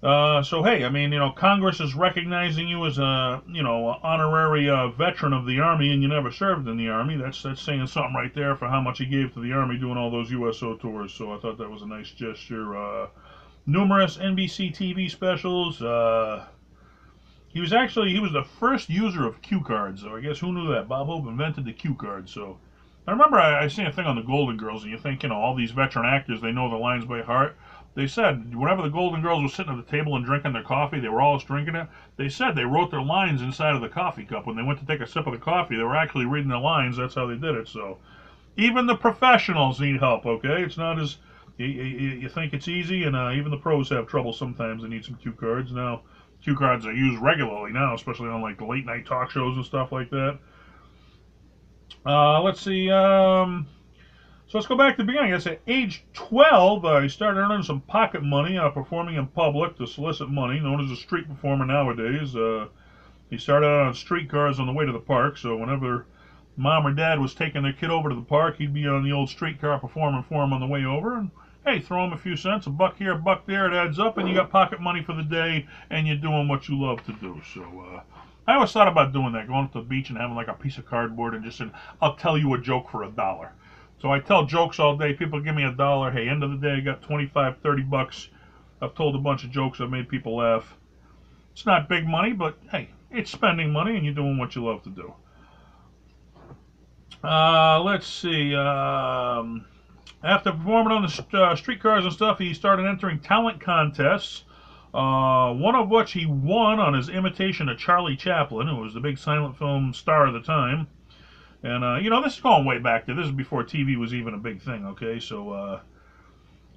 Uh, 0.00 0.42
so 0.42 0.62
hey, 0.62 0.84
I 0.84 0.88
mean, 0.88 1.12
you 1.12 1.18
know, 1.18 1.32
Congress 1.32 1.80
is 1.80 1.94
recognizing 1.94 2.68
you 2.68 2.86
as 2.86 2.98
a, 2.98 3.42
you 3.48 3.62
know, 3.64 3.98
honorary 4.02 4.70
uh, 4.70 4.88
veteran 4.88 5.32
of 5.32 5.44
the 5.44 5.58
Army, 5.58 5.92
and 5.92 6.02
you 6.02 6.08
never 6.08 6.30
served 6.30 6.68
in 6.68 6.76
the 6.76 6.88
Army. 6.88 7.16
That's 7.16 7.42
that's 7.42 7.60
saying 7.60 7.86
something 7.88 8.14
right 8.14 8.34
there 8.34 8.54
for 8.56 8.68
how 8.68 8.80
much 8.80 8.98
he 8.98 9.06
gave 9.06 9.34
to 9.34 9.40
the 9.40 9.52
Army 9.52 9.76
doing 9.76 9.98
all 9.98 10.10
those 10.10 10.30
USO 10.30 10.76
tours. 10.76 11.12
So 11.12 11.34
I 11.34 11.38
thought 11.38 11.58
that 11.58 11.68
was 11.68 11.82
a 11.82 11.86
nice 11.86 12.12
gesture. 12.12 12.78
Uh, 12.78 13.08
numerous 13.66 14.16
NBC 14.16 14.74
TV 14.74 15.10
specials. 15.10 15.82
He 17.52 17.60
was 17.60 17.72
actually 17.72 18.12
he 18.12 18.20
was 18.20 18.32
the 18.32 18.44
first 18.44 18.88
user 18.88 19.26
of 19.26 19.42
cue 19.42 19.60
cards. 19.60 20.02
So 20.02 20.14
I 20.14 20.20
guess 20.20 20.38
who 20.38 20.52
knew 20.52 20.68
that? 20.70 20.88
Bob 20.88 21.06
Hope 21.06 21.26
invented 21.26 21.64
the 21.64 21.72
cue 21.72 21.94
card. 21.94 22.28
So 22.28 22.58
I 23.08 23.10
remember 23.10 23.40
I, 23.40 23.64
I 23.64 23.66
seen 23.66 23.86
a 23.86 23.90
thing 23.90 24.06
on 24.06 24.14
the 24.14 24.22
Golden 24.22 24.56
Girls, 24.56 24.82
and 24.82 24.90
you 24.90 24.96
think 24.96 25.22
you 25.22 25.28
know 25.30 25.36
all 25.36 25.52
these 25.52 25.72
veteran 25.72 26.04
actors 26.04 26.40
they 26.40 26.52
know 26.52 26.68
the 26.68 26.76
lines 26.76 27.04
by 27.04 27.22
heart. 27.22 27.56
They 27.94 28.06
said 28.06 28.54
whenever 28.54 28.82
the 28.82 28.88
Golden 28.88 29.20
Girls 29.20 29.42
were 29.42 29.48
sitting 29.48 29.76
at 29.76 29.84
the 29.84 29.90
table 29.90 30.14
and 30.14 30.24
drinking 30.24 30.52
their 30.52 30.62
coffee, 30.62 31.00
they 31.00 31.08
were 31.08 31.20
always 31.20 31.42
drinking 31.42 31.74
it. 31.74 31.88
They 32.16 32.28
said 32.28 32.54
they 32.54 32.64
wrote 32.64 32.90
their 32.92 33.02
lines 33.02 33.42
inside 33.42 33.74
of 33.74 33.80
the 33.80 33.88
coffee 33.88 34.24
cup 34.24 34.46
when 34.46 34.54
they 34.54 34.62
went 34.62 34.78
to 34.78 34.84
take 34.86 35.00
a 35.00 35.06
sip 35.06 35.26
of 35.26 35.32
the 35.32 35.38
coffee. 35.38 35.76
They 35.76 35.82
were 35.82 35.96
actually 35.96 36.26
reading 36.26 36.50
the 36.50 36.58
lines. 36.58 36.96
That's 36.98 37.14
how 37.14 37.26
they 37.26 37.36
did 37.36 37.56
it. 37.56 37.66
So 37.66 37.98
even 38.56 38.86
the 38.86 38.94
professionals 38.94 39.80
need 39.80 39.98
help. 39.98 40.24
Okay, 40.24 40.62
it's 40.62 40.76
not 40.76 41.00
as 41.00 41.16
you, 41.58 41.66
you, 41.66 42.10
you 42.10 42.28
think 42.28 42.52
it's 42.52 42.68
easy, 42.68 43.02
and 43.04 43.16
uh, 43.16 43.30
even 43.32 43.50
the 43.50 43.56
pros 43.56 43.88
have 43.88 44.06
trouble 44.06 44.32
sometimes. 44.32 44.82
They 44.82 44.88
need 44.88 45.04
some 45.04 45.16
cue 45.16 45.32
cards 45.32 45.72
now 45.72 46.00
cue 46.42 46.56
cards 46.56 46.86
are 46.86 46.92
used 46.92 47.20
regularly 47.20 47.72
now, 47.72 47.94
especially 47.94 48.28
on 48.28 48.42
like 48.42 48.60
late 48.60 48.86
night 48.86 49.06
talk 49.06 49.30
shows 49.30 49.56
and 49.56 49.64
stuff 49.64 49.92
like 49.92 50.10
that. 50.10 50.38
Uh, 52.06 52.40
let's 52.42 52.60
see. 52.60 52.90
Um, 52.90 53.66
so 54.46 54.58
let's 54.58 54.66
go 54.66 54.76
back 54.76 54.96
to 54.96 55.02
the 55.02 55.06
beginning. 55.06 55.32
I 55.32 55.36
guess 55.36 55.46
at 55.46 55.60
age 55.66 56.04
12, 56.14 56.84
uh, 56.84 57.00
he 57.00 57.08
started 57.08 57.40
earning 57.40 57.62
some 57.62 57.80
pocket 57.82 58.22
money 58.22 58.58
uh, 58.58 58.70
performing 58.70 59.16
in 59.16 59.26
public 59.26 59.76
to 59.78 59.86
solicit 59.86 60.30
money, 60.30 60.58
known 60.60 60.84
as 60.84 60.90
a 60.90 60.96
street 60.96 61.28
performer 61.28 61.64
nowadays. 61.64 62.34
Uh, 62.34 62.66
he 63.28 63.38
started 63.38 63.66
out 63.66 63.86
on 63.86 63.94
streetcars 63.94 64.58
on 64.58 64.66
the 64.66 64.72
way 64.72 64.84
to 64.84 64.92
the 64.92 64.98
park, 64.98 65.38
so 65.38 65.56
whenever 65.56 66.06
mom 66.56 66.86
or 66.86 66.92
dad 66.92 67.20
was 67.20 67.32
taking 67.32 67.62
their 67.62 67.72
kid 67.72 67.90
over 67.90 68.08
to 68.08 68.14
the 68.14 68.22
park, 68.22 68.56
he'd 68.56 68.74
be 68.74 68.88
on 68.88 69.04
the 69.04 69.12
old 69.12 69.28
streetcar 69.28 69.78
performing 69.78 70.24
for 70.24 70.42
him 70.42 70.52
on 70.52 70.60
the 70.60 70.66
way 70.66 70.84
over. 70.84 71.16
And 71.16 71.30
hey, 71.64 71.80
throw 71.80 72.02
them 72.02 72.12
a 72.12 72.18
few 72.18 72.36
cents, 72.36 72.66
a 72.66 72.70
buck 72.70 72.96
here, 72.96 73.12
a 73.12 73.16
buck 73.16 73.46
there, 73.46 73.66
it 73.66 73.74
adds 73.74 73.98
up, 73.98 74.18
and 74.18 74.28
you 74.28 74.34
got 74.34 74.50
pocket 74.50 74.80
money 74.80 75.02
for 75.02 75.12
the 75.12 75.22
day, 75.22 75.66
and 75.90 76.06
you're 76.06 76.16
doing 76.16 76.48
what 76.48 76.68
you 76.68 76.80
love 76.80 77.04
to 77.04 77.12
do. 77.14 77.40
So, 77.54 77.62
uh, 77.62 78.00
I 78.46 78.54
always 78.54 78.72
thought 78.72 78.88
about 78.88 79.12
doing 79.12 79.32
that, 79.32 79.46
going 79.46 79.68
to 79.68 79.74
the 79.74 79.80
beach 79.80 80.08
and 80.08 80.18
having 80.18 80.34
like 80.34 80.48
a 80.48 80.54
piece 80.54 80.78
of 80.78 80.86
cardboard 80.86 81.34
and 81.34 81.44
just 81.44 81.58
saying, 81.58 81.72
I'll 82.00 82.16
tell 82.16 82.36
you 82.36 82.52
a 82.54 82.58
joke 82.58 82.90
for 82.90 83.04
a 83.04 83.08
dollar. 83.08 83.52
So 84.00 84.10
I 84.10 84.18
tell 84.18 84.44
jokes 84.44 84.80
all 84.80 84.96
day. 84.96 85.12
People 85.12 85.40
give 85.40 85.54
me 85.54 85.64
a 85.64 85.70
dollar. 85.70 86.10
Hey, 86.10 86.28
end 86.28 86.42
of 86.42 86.50
the 86.50 86.56
day, 86.56 86.76
I 86.76 86.80
got 86.80 87.02
25, 87.02 87.58
30 87.58 87.82
bucks. 87.82 88.28
I've 88.80 88.94
told 88.94 89.14
a 89.14 89.18
bunch 89.18 89.44
of 89.44 89.50
jokes. 89.50 89.80
I've 89.80 89.90
made 89.90 90.08
people 90.08 90.36
laugh. 90.36 90.74
It's 91.52 91.66
not 91.66 91.88
big 91.88 92.06
money, 92.06 92.32
but 92.32 92.56
hey, 92.70 92.88
it's 93.10 93.30
spending 93.30 93.72
money 93.72 93.96
and 93.96 94.04
you're 94.04 94.14
doing 94.14 94.38
what 94.38 94.54
you 94.54 94.64
love 94.64 94.82
to 94.84 94.90
do. 94.90 95.12
Uh, 97.22 97.80
let's 97.82 98.06
see. 98.06 98.54
Um, 98.54 99.66
after 100.22 100.52
performing 100.52 100.92
on 100.92 101.02
the 101.02 101.38
uh, 101.38 101.56
streetcars 101.56 102.04
and 102.04 102.12
stuff, 102.12 102.38
he 102.38 102.54
started 102.54 102.86
entering 102.86 103.20
talent 103.20 103.60
contests. 103.60 104.44
Uh, 104.92 105.52
one 105.54 105.76
of 105.76 105.88
which 105.88 106.12
he 106.12 106.26
won 106.26 106.80
on 106.80 106.94
his 106.94 107.08
imitation 107.08 107.68
of 107.68 107.78
Charlie 107.78 108.16
Chaplin, 108.16 108.66
who 108.66 108.76
was 108.76 108.92
the 108.94 109.00
big 109.00 109.18
silent 109.18 109.56
film 109.56 109.94
star 109.94 110.26
of 110.26 110.34
the 110.34 110.40
time. 110.40 110.88
And, 111.62 111.84
uh, 111.84 111.96
you 111.96 112.10
know, 112.10 112.22
this 112.22 112.34
is 112.34 112.40
going 112.40 112.64
way 112.64 112.78
back 112.78 113.06
there. 113.06 113.14
This 113.14 113.26
is 113.26 113.32
before 113.32 113.62
TV 113.62 113.96
was 113.96 114.12
even 114.14 114.34
a 114.34 114.38
big 114.38 114.60
thing, 114.62 114.84
okay? 114.86 115.20
So, 115.20 115.50
uh, 115.52 115.80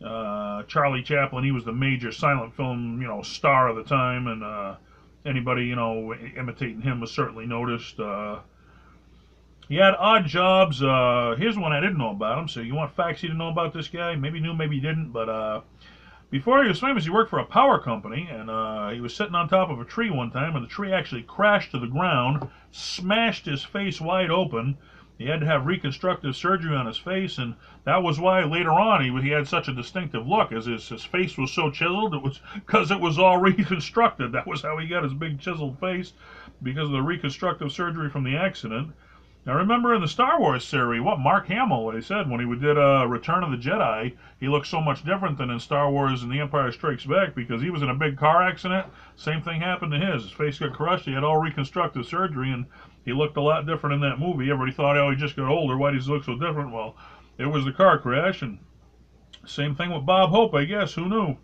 Uh, 0.03 0.63
Charlie 0.63 1.01
Chaplin, 1.01 1.45
he 1.45 1.51
was 1.51 1.63
the 1.63 1.71
major 1.71 2.11
silent 2.11 2.53
film, 2.55 3.01
you 3.01 3.07
know, 3.07 3.21
star 3.21 3.69
of 3.69 3.77
the 3.77 3.83
time, 3.83 4.27
and 4.27 4.43
uh, 4.43 4.75
anybody, 5.25 5.65
you 5.65 5.75
know, 5.75 6.13
imitating 6.13 6.81
him 6.81 6.99
was 6.99 7.11
certainly 7.11 7.45
noticed. 7.45 7.99
He 9.69 9.75
had 9.75 9.95
odd 9.97 10.25
jobs. 10.25 10.83
Uh, 10.83 11.35
here's 11.37 11.57
one 11.57 11.71
I 11.71 11.79
didn't 11.79 11.97
know 11.97 12.11
about 12.11 12.37
him. 12.37 12.47
So 12.47 12.59
you 12.59 12.75
want 12.75 12.95
facts 12.95 13.23
you 13.23 13.29
didn't 13.29 13.39
know 13.39 13.49
about 13.49 13.73
this 13.73 13.87
guy? 13.87 14.15
Maybe 14.15 14.39
knew, 14.39 14.53
maybe 14.53 14.79
didn't. 14.79 15.11
But 15.11 15.29
uh, 15.29 15.61
before 16.29 16.63
he 16.63 16.67
was 16.67 16.79
famous, 16.79 17.05
he 17.05 17.09
worked 17.09 17.29
for 17.29 17.39
a 17.39 17.45
power 17.45 17.79
company, 17.79 18.27
and 18.29 18.49
uh, 18.49 18.89
he 18.89 18.99
was 18.99 19.15
sitting 19.15 19.35
on 19.35 19.47
top 19.47 19.69
of 19.69 19.79
a 19.79 19.85
tree 19.85 20.09
one 20.09 20.31
time, 20.31 20.55
and 20.55 20.65
the 20.65 20.69
tree 20.69 20.91
actually 20.91 21.23
crashed 21.23 21.71
to 21.71 21.79
the 21.79 21.87
ground, 21.87 22.49
smashed 22.71 23.45
his 23.45 23.63
face 23.63 24.01
wide 24.01 24.31
open. 24.31 24.77
He 25.17 25.27
had 25.27 25.39
to 25.41 25.45
have 25.45 25.67
reconstructive 25.67 26.35
surgery 26.35 26.75
on 26.75 26.87
his 26.87 26.97
face, 26.97 27.37
and 27.37 27.55
that 27.85 28.01
was 28.01 28.19
why 28.19 28.43
later 28.43 28.71
on 28.71 29.03
he, 29.03 29.21
he 29.21 29.29
had 29.29 29.47
such 29.47 29.67
a 29.67 29.73
distinctive 29.73 30.27
look, 30.27 30.51
as 30.51 30.65
his, 30.65 30.89
his 30.89 31.05
face 31.05 31.37
was 31.37 31.51
so 31.51 31.69
chiseled. 31.69 32.15
It 32.15 32.23
was 32.23 32.41
because 32.55 32.89
it 32.91 32.99
was 32.99 33.19
all 33.19 33.37
reconstructed. 33.49 34.31
That 34.31 34.47
was 34.47 34.63
how 34.63 34.77
he 34.79 34.87
got 34.87 35.03
his 35.03 35.13
big 35.13 35.39
chiseled 35.39 35.79
face, 35.79 36.13
because 36.63 36.87
of 36.87 36.93
the 36.93 37.01
reconstructive 37.01 37.71
surgery 37.71 38.09
from 38.09 38.23
the 38.23 38.35
accident. 38.35 38.91
Now 39.45 39.55
remember 39.55 39.93
in 39.93 39.99
the 39.99 40.07
Star 40.07 40.39
Wars 40.39 40.65
series, 40.65 41.01
what 41.01 41.19
Mark 41.19 41.47
Hamill, 41.47 41.83
what 41.83 41.95
he 41.95 42.01
said 42.01 42.29
when 42.29 42.39
he 42.39 42.59
did 42.59 42.77
uh, 42.77 43.05
Return 43.05 43.43
of 43.43 43.51
the 43.51 43.57
Jedi, 43.57 44.15
he 44.39 44.47
looked 44.47 44.67
so 44.67 44.79
much 44.79 45.03
different 45.03 45.37
than 45.37 45.49
in 45.49 45.59
Star 45.59 45.91
Wars 45.91 46.23
and 46.23 46.31
The 46.31 46.39
Empire 46.39 46.71
Strikes 46.71 47.05
Back 47.05 47.35
because 47.35 47.61
he 47.61 47.69
was 47.69 47.81
in 47.81 47.89
a 47.89 47.95
big 47.95 48.17
car 48.17 48.41
accident. 48.41 48.87
Same 49.17 49.41
thing 49.41 49.59
happened 49.59 49.91
to 49.91 49.99
his. 49.99 50.23
His 50.23 50.31
face 50.31 50.59
got 50.59 50.71
crushed. 50.71 51.03
He 51.03 51.11
had 51.11 51.25
all 51.25 51.41
reconstructive 51.41 52.05
surgery 52.05 52.51
and 52.51 52.65
he 53.03 53.11
looked 53.11 53.35
a 53.35 53.41
lot 53.41 53.65
different 53.65 53.95
in 53.95 54.09
that 54.09 54.17
movie. 54.17 54.49
Everybody 54.49 54.71
thought, 54.71 54.95
oh, 54.95 55.11
he 55.11 55.17
just 55.17 55.35
got 55.35 55.49
older. 55.49 55.77
Why 55.77 55.91
does 55.91 56.05
he 56.05 56.11
look 56.13 56.23
so 56.23 56.37
different? 56.37 56.71
Well, 56.71 56.95
it 57.37 57.47
was 57.47 57.65
the 57.65 57.73
car 57.73 57.99
crash. 57.99 58.43
And 58.43 58.59
same 59.45 59.75
thing 59.75 59.91
with 59.91 60.05
Bob 60.05 60.29
Hope, 60.29 60.53
I 60.53 60.63
guess. 60.63 60.93
Who 60.93 61.09
knew? 61.09 61.37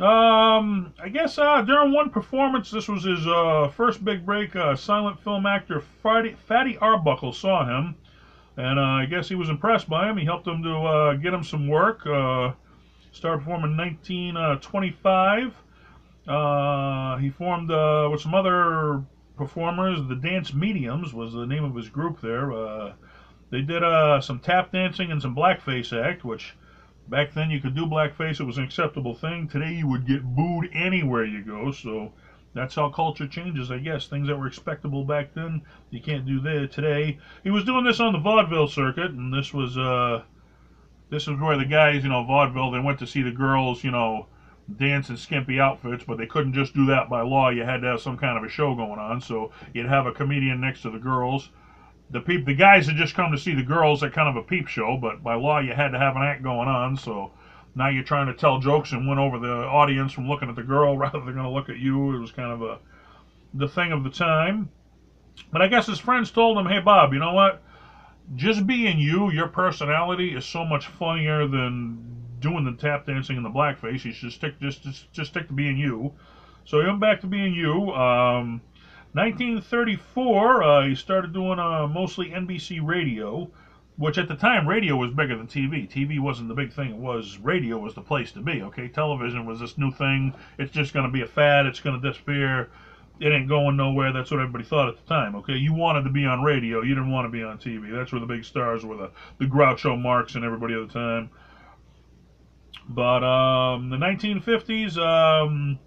Um, 0.00 0.94
I 0.98 1.10
guess 1.10 1.36
uh, 1.36 1.60
during 1.62 1.92
one 1.92 2.08
performance, 2.08 2.70
this 2.70 2.88
was 2.88 3.04
his 3.04 3.26
uh, 3.26 3.70
first 3.76 4.02
big 4.02 4.24
break. 4.24 4.56
Uh, 4.56 4.74
silent 4.74 5.20
film 5.20 5.44
actor 5.44 5.82
Fatty, 6.02 6.34
Fatty 6.46 6.78
Arbuckle 6.78 7.32
saw 7.32 7.66
him, 7.66 7.94
and 8.56 8.78
uh, 8.78 8.82
I 8.82 9.04
guess 9.04 9.28
he 9.28 9.34
was 9.34 9.50
impressed 9.50 9.90
by 9.90 10.08
him. 10.08 10.16
He 10.16 10.24
helped 10.24 10.46
him 10.46 10.62
to 10.62 10.76
uh, 10.76 11.14
get 11.14 11.34
him 11.34 11.44
some 11.44 11.68
work. 11.68 12.06
Uh, 12.06 12.52
started 13.12 13.38
performing 13.40 13.72
in 13.72 13.76
1925. 13.76 15.54
Uh, 16.26 17.16
he 17.18 17.28
formed 17.28 17.68
with 18.10 18.20
some 18.20 18.34
other 18.34 19.04
performers. 19.36 20.00
The 20.08 20.16
Dance 20.16 20.54
Mediums 20.54 21.12
was 21.12 21.34
the 21.34 21.44
name 21.44 21.64
of 21.64 21.74
his 21.74 21.90
group 21.90 22.18
there. 22.22 22.94
They 23.50 23.60
did 23.60 23.82
some 24.22 24.38
tap 24.40 24.72
dancing 24.72 25.12
and 25.12 25.20
some 25.20 25.36
blackface 25.36 25.92
act, 25.92 26.24
which 26.24 26.54
Back 27.08 27.34
then, 27.34 27.50
you 27.50 27.60
could 27.60 27.74
do 27.74 27.86
blackface; 27.86 28.40
it 28.40 28.44
was 28.44 28.58
an 28.58 28.64
acceptable 28.64 29.14
thing. 29.14 29.48
Today, 29.48 29.74
you 29.74 29.86
would 29.88 30.06
get 30.06 30.22
booed 30.24 30.70
anywhere 30.72 31.24
you 31.24 31.42
go. 31.42 31.70
So 31.70 32.12
that's 32.54 32.74
how 32.74 32.90
culture 32.90 33.26
changes, 33.26 33.70
I 33.70 33.78
guess. 33.78 34.06
Things 34.06 34.28
that 34.28 34.38
were 34.38 34.46
expectable 34.46 35.04
back 35.04 35.34
then, 35.34 35.62
you 35.90 36.00
can't 36.00 36.26
do 36.26 36.40
that 36.40 36.70
today. 36.70 37.18
He 37.42 37.50
was 37.50 37.64
doing 37.64 37.84
this 37.84 38.00
on 38.00 38.12
the 38.12 38.18
vaudeville 38.18 38.68
circuit, 38.68 39.10
and 39.10 39.32
this 39.32 39.52
was 39.52 39.76
uh, 39.76 40.22
this 41.10 41.28
is 41.28 41.38
where 41.38 41.56
the 41.56 41.64
guys, 41.64 42.02
you 42.02 42.08
know, 42.08 42.24
vaudeville, 42.24 42.70
they 42.70 42.78
went 42.78 42.98
to 43.00 43.06
see 43.06 43.22
the 43.22 43.30
girls, 43.30 43.84
you 43.84 43.90
know, 43.90 44.26
dance 44.76 45.10
in 45.10 45.16
skimpy 45.16 45.60
outfits, 45.60 46.04
but 46.04 46.16
they 46.18 46.26
couldn't 46.26 46.54
just 46.54 46.74
do 46.74 46.86
that 46.86 47.10
by 47.10 47.20
law. 47.20 47.50
You 47.50 47.64
had 47.64 47.82
to 47.82 47.88
have 47.88 48.00
some 48.00 48.16
kind 48.16 48.38
of 48.38 48.44
a 48.44 48.48
show 48.48 48.74
going 48.74 48.98
on. 48.98 49.20
So 49.20 49.50
you'd 49.74 49.86
have 49.86 50.06
a 50.06 50.12
comedian 50.12 50.60
next 50.60 50.82
to 50.82 50.90
the 50.90 50.98
girls 50.98 51.50
the 52.12 52.20
peep 52.20 52.44
the 52.44 52.52
guys 52.54 52.86
had 52.86 52.96
just 52.96 53.14
come 53.14 53.32
to 53.32 53.38
see 53.38 53.54
the 53.54 53.62
girls 53.62 54.02
at 54.02 54.12
kind 54.12 54.28
of 54.28 54.36
a 54.36 54.42
peep 54.42 54.68
show, 54.68 54.96
but 54.96 55.22
by 55.22 55.34
law 55.34 55.58
you 55.58 55.72
had 55.72 55.92
to 55.92 55.98
have 55.98 56.14
an 56.14 56.22
act 56.22 56.42
going 56.42 56.68
on. 56.68 56.96
So 56.96 57.30
now 57.74 57.88
you're 57.88 58.02
trying 58.02 58.26
to 58.26 58.34
tell 58.34 58.58
jokes 58.58 58.92
and 58.92 59.08
win 59.08 59.18
over 59.18 59.38
the 59.38 59.64
audience 59.64 60.12
from 60.12 60.28
looking 60.28 60.48
at 60.48 60.54
the 60.54 60.62
girl 60.62 60.96
rather 60.98 61.18
than 61.20 61.34
going 61.34 61.46
to 61.46 61.50
look 61.50 61.70
at 61.70 61.78
you. 61.78 62.14
It 62.14 62.18
was 62.18 62.30
kind 62.30 62.52
of 62.52 62.62
a 62.62 62.78
the 63.54 63.66
thing 63.66 63.92
of 63.92 64.02
the 64.02 64.10
time. 64.10 64.68
But 65.50 65.62
I 65.62 65.66
guess 65.66 65.86
his 65.86 65.98
friends 65.98 66.30
told 66.30 66.58
him, 66.58 66.66
"Hey 66.66 66.78
Bob, 66.78 67.12
you 67.14 67.18
know 67.18 67.32
what? 67.32 67.62
Just 68.36 68.66
being 68.66 68.98
you, 68.98 69.30
your 69.30 69.46
personality 69.46 70.34
is 70.34 70.44
so 70.44 70.64
much 70.64 70.86
funnier 70.86 71.46
than 71.46 71.98
doing 72.40 72.64
the 72.64 72.72
tap 72.72 73.06
dancing 73.06 73.36
and 73.36 73.44
the 73.44 73.50
blackface. 73.50 74.04
You 74.04 74.12
should 74.12 74.32
stick 74.32 74.60
just 74.60 74.82
just, 74.82 75.10
just 75.12 75.30
stick 75.30 75.48
to 75.48 75.54
being 75.54 75.78
you." 75.78 76.12
So 76.64 76.78
he 76.80 76.86
went 76.86 77.00
back 77.00 77.20
to 77.22 77.26
being 77.26 77.54
you. 77.54 77.90
Um, 77.92 78.60
1934, 79.14 80.62
uh, 80.62 80.86
he 80.86 80.94
started 80.94 81.34
doing 81.34 81.58
uh, 81.58 81.86
mostly 81.86 82.30
NBC 82.30 82.80
radio, 82.82 83.50
which 83.96 84.16
at 84.16 84.26
the 84.26 84.34
time 84.34 84.66
radio 84.66 84.96
was 84.96 85.12
bigger 85.12 85.36
than 85.36 85.46
TV. 85.46 85.86
TV 85.86 86.18
wasn't 86.18 86.48
the 86.48 86.54
big 86.54 86.72
thing. 86.72 86.92
It 86.92 86.96
was 86.96 87.36
radio 87.36 87.78
was 87.78 87.94
the 87.94 88.00
place 88.00 88.32
to 88.32 88.40
be. 88.40 88.62
Okay, 88.62 88.88
television 88.88 89.44
was 89.44 89.60
this 89.60 89.76
new 89.76 89.90
thing. 89.92 90.32
It's 90.58 90.72
just 90.72 90.94
going 90.94 91.04
to 91.04 91.12
be 91.12 91.20
a 91.20 91.26
fad. 91.26 91.66
It's 91.66 91.80
going 91.80 92.00
to 92.00 92.10
disappear. 92.10 92.70
It 93.20 93.28
ain't 93.28 93.48
going 93.48 93.76
nowhere. 93.76 94.14
That's 94.14 94.30
what 94.30 94.40
everybody 94.40 94.64
thought 94.64 94.88
at 94.88 94.96
the 94.96 95.14
time. 95.14 95.36
Okay, 95.36 95.56
you 95.56 95.74
wanted 95.74 96.04
to 96.04 96.10
be 96.10 96.24
on 96.24 96.42
radio. 96.42 96.80
You 96.80 96.94
didn't 96.94 97.10
want 97.10 97.26
to 97.26 97.30
be 97.30 97.42
on 97.42 97.58
TV. 97.58 97.92
That's 97.92 98.12
where 98.12 98.20
the 98.20 98.26
big 98.26 98.46
stars 98.46 98.82
were, 98.82 98.96
the 98.96 99.10
the 99.38 99.44
Groucho 99.44 100.00
Marx 100.00 100.36
and 100.36 100.44
everybody 100.44 100.72
at 100.72 100.88
the 100.88 100.92
time. 100.92 101.30
But 102.88 103.22
um, 103.22 103.90
the 103.90 103.98
1950s. 103.98 104.96
Um, 104.96 105.78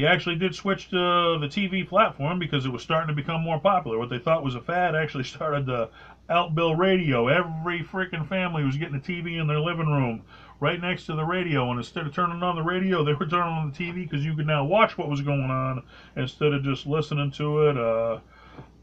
he 0.00 0.06
actually 0.06 0.36
did 0.36 0.54
switch 0.54 0.88
to 0.88 0.96
the 0.96 1.46
TV 1.46 1.86
platform 1.86 2.38
because 2.38 2.64
it 2.64 2.70
was 2.70 2.82
starting 2.82 3.08
to 3.08 3.14
become 3.14 3.42
more 3.42 3.60
popular. 3.60 3.98
What 3.98 4.08
they 4.08 4.18
thought 4.18 4.42
was 4.42 4.54
a 4.54 4.60
fad 4.60 4.96
actually 4.96 5.24
started 5.36 5.66
to 5.66 5.90
outbill 6.30 6.78
radio. 6.78 7.28
Every 7.28 7.82
freaking 7.84 8.26
family 8.26 8.64
was 8.64 8.78
getting 8.78 8.94
a 8.94 8.98
TV 8.98 9.38
in 9.38 9.46
their 9.46 9.60
living 9.60 9.88
room 9.88 10.22
right 10.58 10.80
next 10.80 11.04
to 11.06 11.14
the 11.14 11.24
radio. 11.24 11.68
And 11.68 11.78
instead 11.78 12.06
of 12.06 12.14
turning 12.14 12.42
on 12.42 12.56
the 12.56 12.62
radio, 12.62 13.04
they 13.04 13.12
were 13.12 13.26
turning 13.26 13.52
on 13.52 13.70
the 13.70 13.76
TV 13.76 14.08
because 14.08 14.24
you 14.24 14.34
could 14.34 14.46
now 14.46 14.64
watch 14.64 14.96
what 14.96 15.10
was 15.10 15.20
going 15.20 15.50
on 15.50 15.82
instead 16.16 16.54
of 16.54 16.62
just 16.62 16.86
listening 16.86 17.30
to 17.32 17.68
it. 17.68 17.76
Uh, 17.76 18.20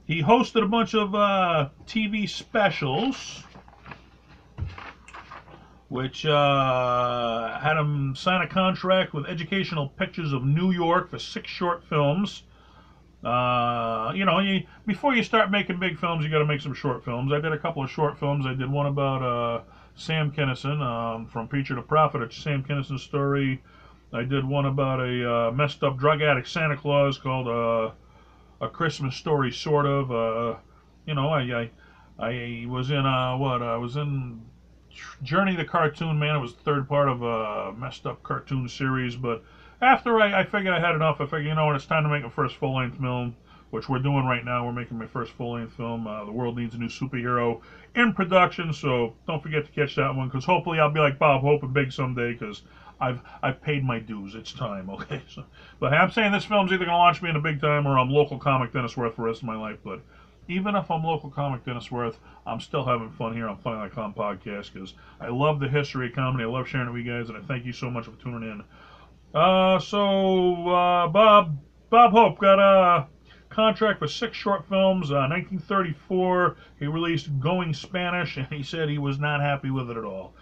he 0.05 0.21
hosted 0.21 0.62
a 0.62 0.67
bunch 0.67 0.93
of 0.93 1.15
uh, 1.15 1.69
TV 1.88 2.29
specials 2.29 3.43
which 5.89 6.25
uh, 6.25 7.60
had 7.60 7.77
him 7.77 8.15
sign 8.15 8.41
a 8.41 8.48
contract 8.48 9.13
with 9.13 9.25
Educational 9.25 9.88
Pictures 9.88 10.34
of 10.34 10.44
New 10.44 10.72
York 10.72 11.10
for 11.10 11.20
six 11.20 11.50
short 11.50 11.84
films. 11.84 12.44
Uh, 13.24 14.12
you 14.13 14.25
know, 14.25 14.39
you, 14.39 14.63
before 14.86 15.15
you 15.15 15.24
start 15.24 15.50
making 15.50 15.79
big 15.79 15.98
films, 15.98 16.24
you 16.24 16.29
got 16.29 16.39
to 16.39 16.46
make 16.46 16.62
some 16.62 16.74
short 16.74 17.03
films. 17.03 17.32
I 17.32 17.39
did 17.39 17.51
a 17.51 17.58
couple 17.58 17.84
of 17.84 17.89
short 17.89 18.20
films. 18.20 18.46
I 18.46 18.53
did 18.53 18.70
one 18.70 18.86
about 18.86 19.24
uh, 19.24 19.62
Sam 19.96 20.32
Kinison 20.32 20.82
um, 20.82 21.25
from 21.25 21.48
Preacher 21.48 21.75
to 21.75 21.82
Prophet, 21.82 22.22
a 22.22 22.32
Sam 22.32 22.63
Kinison 22.63 23.00
story. 23.00 23.62
I 24.13 24.24
did 24.24 24.46
one 24.46 24.65
about 24.65 25.00
a 25.00 25.29
uh, 25.29 25.51
messed 25.51 25.84
up 25.84 25.98
drug 25.98 26.22
addict 26.22 26.48
Santa 26.48 26.77
Claus 26.77 27.17
called 27.17 27.48
uh, 27.48 27.91
A 28.65 28.70
Christmas 28.70 29.15
Story, 29.15 29.51
sort 29.51 29.86
of. 29.86 30.12
Uh, 30.12 30.60
you 31.06 31.13
know, 31.13 31.29
I, 31.29 31.41
I 31.41 31.72
I 32.20 32.65
was 32.67 32.89
in 32.89 33.06
uh, 33.06 33.36
what 33.38 33.62
I 33.62 33.77
was 33.77 33.96
in 33.96 34.41
Journey 35.24 35.56
the 35.56 35.66
Cartoon 35.66 36.18
Man. 36.20 36.36
It 36.36 36.39
was 36.39 36.54
the 36.54 36.62
third 36.62 36.88
part 36.88 37.10
of 37.10 37.22
a 37.22 37.74
messed 37.74 38.06
up 38.06 38.22
cartoon 38.24 38.68
series. 38.68 39.16
But 39.16 39.44
after 39.82 40.20
I, 40.20 40.42
I 40.42 40.44
figured 40.44 40.74
I 40.74 40.80
had 40.80 40.96
enough, 40.96 41.22
I 41.22 41.25
figured, 41.25 41.46
you 41.46 41.56
know 41.56 41.66
what, 41.66 41.75
it's 41.75 41.86
time 41.86 42.04
to 42.04 42.10
make 42.10 42.24
a 42.24 42.30
first 42.30 42.56
full 42.56 42.75
length 42.75 42.98
film, 43.00 43.36
which 43.70 43.89
we're 43.89 44.00
doing 44.00 44.25
right 44.25 44.44
now. 44.44 44.66
We're 44.66 44.72
making 44.72 44.98
my 44.98 45.08
first 45.08 45.32
full 45.34 45.54
length 45.54 45.74
film. 45.74 46.08
Uh, 46.08 46.25
the 46.25 46.32
world 46.32 46.58
needs 46.58 46.75
a 46.75 46.77
new 46.77 46.88
superhero 46.88 47.62
in 47.96 48.13
production, 48.13 48.74
so 48.74 49.13
don't 49.27 49.42
forget 49.42 49.66
to 49.66 49.72
catch 49.72 49.96
that 49.96 50.16
one 50.16 50.27
because 50.27 50.46
hopefully 50.46 50.80
I'll 50.80 50.92
be 50.92 51.00
like 51.00 51.20
Bob 51.20 51.42
Hope 51.42 51.63
and 51.63 51.74
big 51.74 51.92
someday 51.92 52.34
because 52.34 52.62
I've 53.00 53.22
I've 53.44 53.62
paid 53.62 53.84
my 53.84 54.00
dues. 54.00 54.36
It's 54.36 54.51
time, 54.51 54.89
okay. 54.92 55.22
So, 55.30 55.44
but 55.80 55.94
I'm 55.94 56.12
saying 56.12 56.32
this 56.32 56.46
film's 56.46 56.72
either 56.72 56.86
gonna 56.86 56.98
launch 56.98 57.22
me 57.22 57.30
in 57.30 57.36
a 57.36 57.42
big 57.42 57.62
time 57.62 57.88
or 57.88 58.00
I'm 58.00 58.10
local 58.10 58.38
comic 58.38 58.74
Dennis 58.74 58.98
Worth 58.98 59.16
for 59.16 59.22
the 59.22 59.27
rest 59.27 59.42
of 59.42 59.48
my 59.48 59.56
life. 59.56 59.77
But 59.84 60.01
even 60.48 60.75
if 60.75 60.89
I'm 60.89 61.04
local 61.04 61.30
comic 61.30 61.66
Dennis 61.66 61.92
Worth, 61.92 62.20
I'm 62.46 62.60
still 62.60 62.86
having 62.86 63.10
fun 63.12 63.34
here 63.34 63.48
on 63.48 63.58
Funny 63.58 63.77
Like 63.77 63.94
Clown 63.94 64.13
podcast 64.13 64.74
because 64.74 64.94
I 65.20 65.27
love 65.27 65.60
the 65.60 65.68
history 65.68 66.08
of 66.08 66.16
comedy. 66.16 66.44
I 66.44 66.48
love 66.48 66.68
sharing 66.68 66.88
it 66.88 66.92
with 66.92 67.06
you 67.06 67.12
guys, 67.12 67.30
and 67.30 67.38
I 67.38 67.42
thank 67.42 67.66
you 67.66 67.74
so 67.74 67.89
much 67.89 68.06
for 68.06 68.12
tuning 68.22 68.50
in. 68.50 68.63
Uh, 69.39 69.80
so 69.80 70.70
uh, 70.70 71.08
Bob 71.08 71.58
Bob 71.89 72.12
Hope 72.12 72.39
got 72.39 72.60
a 72.60 73.08
contract 73.50 74.00
for 74.00 74.08
six 74.08 74.38
short 74.38 74.68
films. 74.68 75.12
Uh, 75.12 75.27
1934, 75.30 76.58
he 76.80 76.88
released 76.88 77.39
Going 77.39 77.74
Spanish, 77.74 78.38
and 78.38 78.48
he 78.48 78.63
said 78.63 78.89
he 78.89 78.98
was 78.98 79.20
not 79.20 79.42
happy 79.42 79.70
with 79.70 79.89
it 79.89 79.98
at 79.98 80.04
all. 80.04 80.34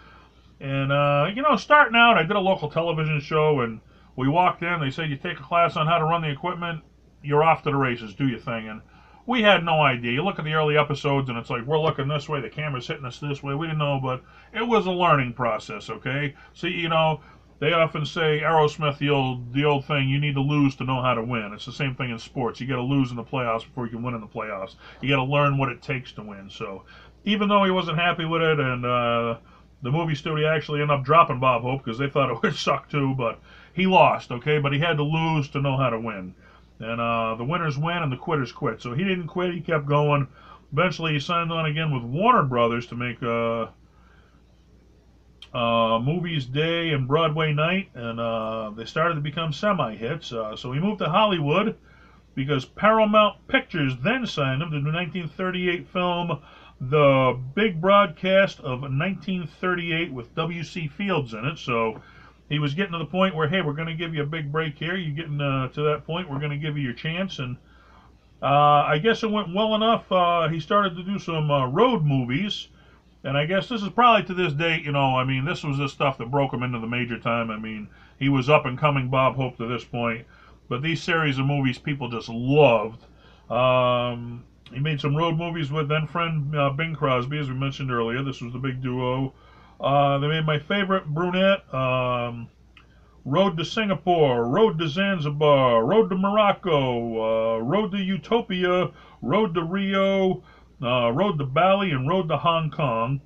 And 0.60 0.92
uh, 0.92 1.30
you 1.34 1.42
know, 1.42 1.56
starting 1.56 1.96
out, 1.96 2.16
I 2.16 2.22
did 2.22 2.36
a 2.36 2.40
local 2.40 2.70
television 2.70 3.20
show, 3.20 3.60
and 3.60 3.80
we 4.16 4.28
walked 4.28 4.62
in. 4.62 4.80
They 4.80 4.90
said 4.90 5.10
you 5.10 5.16
take 5.16 5.38
a 5.40 5.42
class 5.42 5.76
on 5.76 5.86
how 5.86 5.98
to 5.98 6.04
run 6.04 6.22
the 6.22 6.30
equipment, 6.30 6.82
you're 7.22 7.42
off 7.42 7.62
to 7.64 7.70
the 7.70 7.76
races. 7.76 8.14
Do 8.14 8.28
your 8.28 8.38
thing. 8.38 8.68
And 8.68 8.80
we 9.26 9.42
had 9.42 9.64
no 9.64 9.80
idea. 9.80 10.12
You 10.12 10.24
look 10.24 10.38
at 10.38 10.44
the 10.44 10.54
early 10.54 10.78
episodes, 10.78 11.28
and 11.28 11.36
it's 11.36 11.50
like 11.50 11.66
we're 11.66 11.80
looking 11.80 12.08
this 12.08 12.28
way, 12.28 12.40
the 12.40 12.48
camera's 12.48 12.86
hitting 12.86 13.04
us 13.04 13.18
this 13.18 13.42
way. 13.42 13.54
We 13.54 13.66
didn't 13.66 13.78
know, 13.78 14.00
but 14.02 14.22
it 14.52 14.66
was 14.66 14.86
a 14.86 14.92
learning 14.92 15.34
process. 15.34 15.90
Okay, 15.90 16.34
so 16.52 16.66
you 16.66 16.88
know 16.88 17.20
they 17.58 17.72
often 17.72 18.04
say 18.04 18.40
Aerosmith, 18.40 18.98
the 18.98 19.10
old 19.10 19.52
the 19.52 19.64
old 19.64 19.84
thing, 19.86 20.08
you 20.08 20.20
need 20.20 20.34
to 20.34 20.40
lose 20.40 20.76
to 20.76 20.84
know 20.84 21.02
how 21.02 21.14
to 21.14 21.22
win. 21.22 21.52
It's 21.52 21.66
the 21.66 21.72
same 21.72 21.94
thing 21.94 22.10
in 22.10 22.18
sports. 22.18 22.60
You 22.60 22.66
got 22.66 22.76
to 22.76 22.82
lose 22.82 23.10
in 23.10 23.16
the 23.16 23.24
playoffs 23.24 23.64
before 23.64 23.86
you 23.86 23.92
can 23.92 24.02
win 24.02 24.14
in 24.14 24.20
the 24.20 24.26
playoffs. 24.26 24.76
You 25.00 25.08
got 25.08 25.24
to 25.24 25.30
learn 25.30 25.58
what 25.58 25.70
it 25.70 25.82
takes 25.82 26.12
to 26.12 26.22
win. 26.22 26.50
So 26.50 26.84
even 27.24 27.48
though 27.48 27.64
he 27.64 27.70
wasn't 27.70 27.98
happy 27.98 28.24
with 28.24 28.42
it, 28.42 28.60
and 28.60 28.84
uh, 28.84 29.38
the 29.82 29.90
movie 29.90 30.14
studio 30.14 30.48
actually 30.48 30.82
ended 30.82 30.98
up 30.98 31.04
dropping 31.04 31.40
Bob 31.40 31.62
Hope 31.62 31.82
because 31.84 31.98
they 31.98 32.08
thought 32.08 32.30
it 32.30 32.40
would 32.42 32.54
suck 32.54 32.88
too, 32.88 33.14
but 33.16 33.40
he 33.72 33.86
lost, 33.86 34.30
okay? 34.30 34.58
But 34.58 34.72
he 34.72 34.78
had 34.78 34.98
to 34.98 35.02
lose 35.02 35.48
to 35.50 35.60
know 35.60 35.76
how 35.76 35.90
to 35.90 36.00
win. 36.00 36.34
And 36.78 37.00
uh, 37.00 37.36
the 37.36 37.44
winners 37.44 37.78
win 37.78 37.98
and 37.98 38.12
the 38.12 38.16
quitters 38.16 38.52
quit. 38.52 38.82
So 38.82 38.94
he 38.94 39.04
didn't 39.04 39.28
quit, 39.28 39.54
he 39.54 39.60
kept 39.60 39.86
going. 39.86 40.28
Eventually, 40.72 41.12
he 41.12 41.20
signed 41.20 41.52
on 41.52 41.66
again 41.66 41.92
with 41.92 42.02
Warner 42.02 42.42
Brothers 42.42 42.86
to 42.88 42.96
make 42.96 43.22
uh, 43.22 43.68
uh, 45.56 45.98
Movies 46.00 46.44
Day 46.44 46.90
and 46.90 47.08
Broadway 47.08 47.52
Night, 47.52 47.90
and 47.94 48.20
uh, 48.20 48.70
they 48.76 48.84
started 48.84 49.14
to 49.14 49.20
become 49.20 49.52
semi 49.52 49.94
hits. 49.94 50.32
Uh, 50.32 50.56
so 50.56 50.72
he 50.72 50.80
moved 50.80 50.98
to 50.98 51.08
Hollywood 51.08 51.76
because 52.34 52.64
Paramount 52.66 53.48
Pictures 53.48 53.94
then 54.02 54.26
signed 54.26 54.60
him 54.60 54.70
to 54.70 54.80
the 54.80 54.92
1938 54.92 55.88
film 55.88 56.42
The 56.80 57.40
Big 57.54 57.80
Broadcast 57.80 58.58
of 58.58 58.82
1938 58.82 60.12
with 60.12 60.34
W.C. 60.34 60.88
Fields 60.88 61.32
in 61.32 61.46
it. 61.46 61.58
So 61.58 62.02
he 62.48 62.58
was 62.58 62.74
getting 62.74 62.92
to 62.92 62.98
the 62.98 63.06
point 63.06 63.34
where, 63.34 63.48
hey, 63.48 63.60
we're 63.60 63.72
going 63.72 63.88
to 63.88 63.94
give 63.94 64.14
you 64.14 64.22
a 64.22 64.26
big 64.26 64.52
break 64.52 64.78
here. 64.78 64.96
You're 64.96 65.16
getting 65.16 65.40
uh, 65.40 65.68
to 65.68 65.82
that 65.82 66.06
point. 66.06 66.30
We're 66.30 66.38
going 66.38 66.50
to 66.50 66.56
give 66.56 66.76
you 66.76 66.84
your 66.84 66.92
chance. 66.92 67.38
And 67.38 67.56
uh, 68.42 68.46
I 68.86 68.98
guess 68.98 69.22
it 69.22 69.30
went 69.30 69.54
well 69.54 69.74
enough. 69.74 70.10
Uh, 70.10 70.48
he 70.48 70.60
started 70.60 70.96
to 70.96 71.02
do 71.02 71.18
some 71.18 71.50
uh, 71.50 71.66
road 71.66 72.04
movies. 72.04 72.68
And 73.24 73.36
I 73.36 73.46
guess 73.46 73.68
this 73.68 73.82
is 73.82 73.88
probably 73.88 74.24
to 74.26 74.34
this 74.34 74.52
date, 74.52 74.84
you 74.84 74.92
know, 74.92 75.16
I 75.16 75.24
mean, 75.24 75.44
this 75.44 75.64
was 75.64 75.78
the 75.78 75.88
stuff 75.88 76.18
that 76.18 76.30
broke 76.30 76.54
him 76.54 76.62
into 76.62 76.78
the 76.78 76.86
major 76.86 77.18
time. 77.18 77.50
I 77.50 77.58
mean, 77.58 77.88
he 78.18 78.28
was 78.28 78.48
up 78.48 78.66
and 78.66 78.78
coming 78.78 79.08
Bob 79.08 79.34
Hope 79.34 79.56
to 79.56 79.66
this 79.66 79.84
point. 79.84 80.24
But 80.68 80.82
these 80.82 81.02
series 81.02 81.38
of 81.38 81.46
movies 81.46 81.78
people 81.78 82.08
just 82.08 82.28
loved. 82.28 83.04
Um, 83.50 84.44
he 84.72 84.80
made 84.80 85.00
some 85.00 85.16
road 85.16 85.36
movies 85.36 85.70
with 85.70 85.88
then 85.88 86.06
friend 86.06 86.56
uh, 86.56 86.70
Bing 86.70 86.94
Crosby, 86.94 87.38
as 87.38 87.48
we 87.48 87.54
mentioned 87.54 87.90
earlier. 87.90 88.22
This 88.22 88.40
was 88.40 88.52
the 88.52 88.58
big 88.58 88.82
duo. 88.82 89.32
Uh, 89.80 90.18
they 90.18 90.28
made 90.28 90.46
my 90.46 90.58
favorite 90.58 91.06
brunette, 91.06 91.62
um, 91.74 92.48
Road 93.24 93.56
to 93.58 93.64
Singapore, 93.64 94.48
Road 94.48 94.78
to 94.78 94.88
Zanzibar, 94.88 95.84
Road 95.84 96.08
to 96.10 96.16
Morocco, 96.16 97.56
uh, 97.56 97.58
Road 97.58 97.90
to 97.92 97.98
Utopia, 97.98 98.90
Road 99.20 99.54
to 99.54 99.64
Rio, 99.64 100.42
uh, 100.80 101.10
Road 101.10 101.38
to 101.38 101.44
Bali, 101.44 101.90
and 101.90 102.08
Road 102.08 102.28
to 102.28 102.36
Hong 102.36 102.70
Kong. 102.70 103.20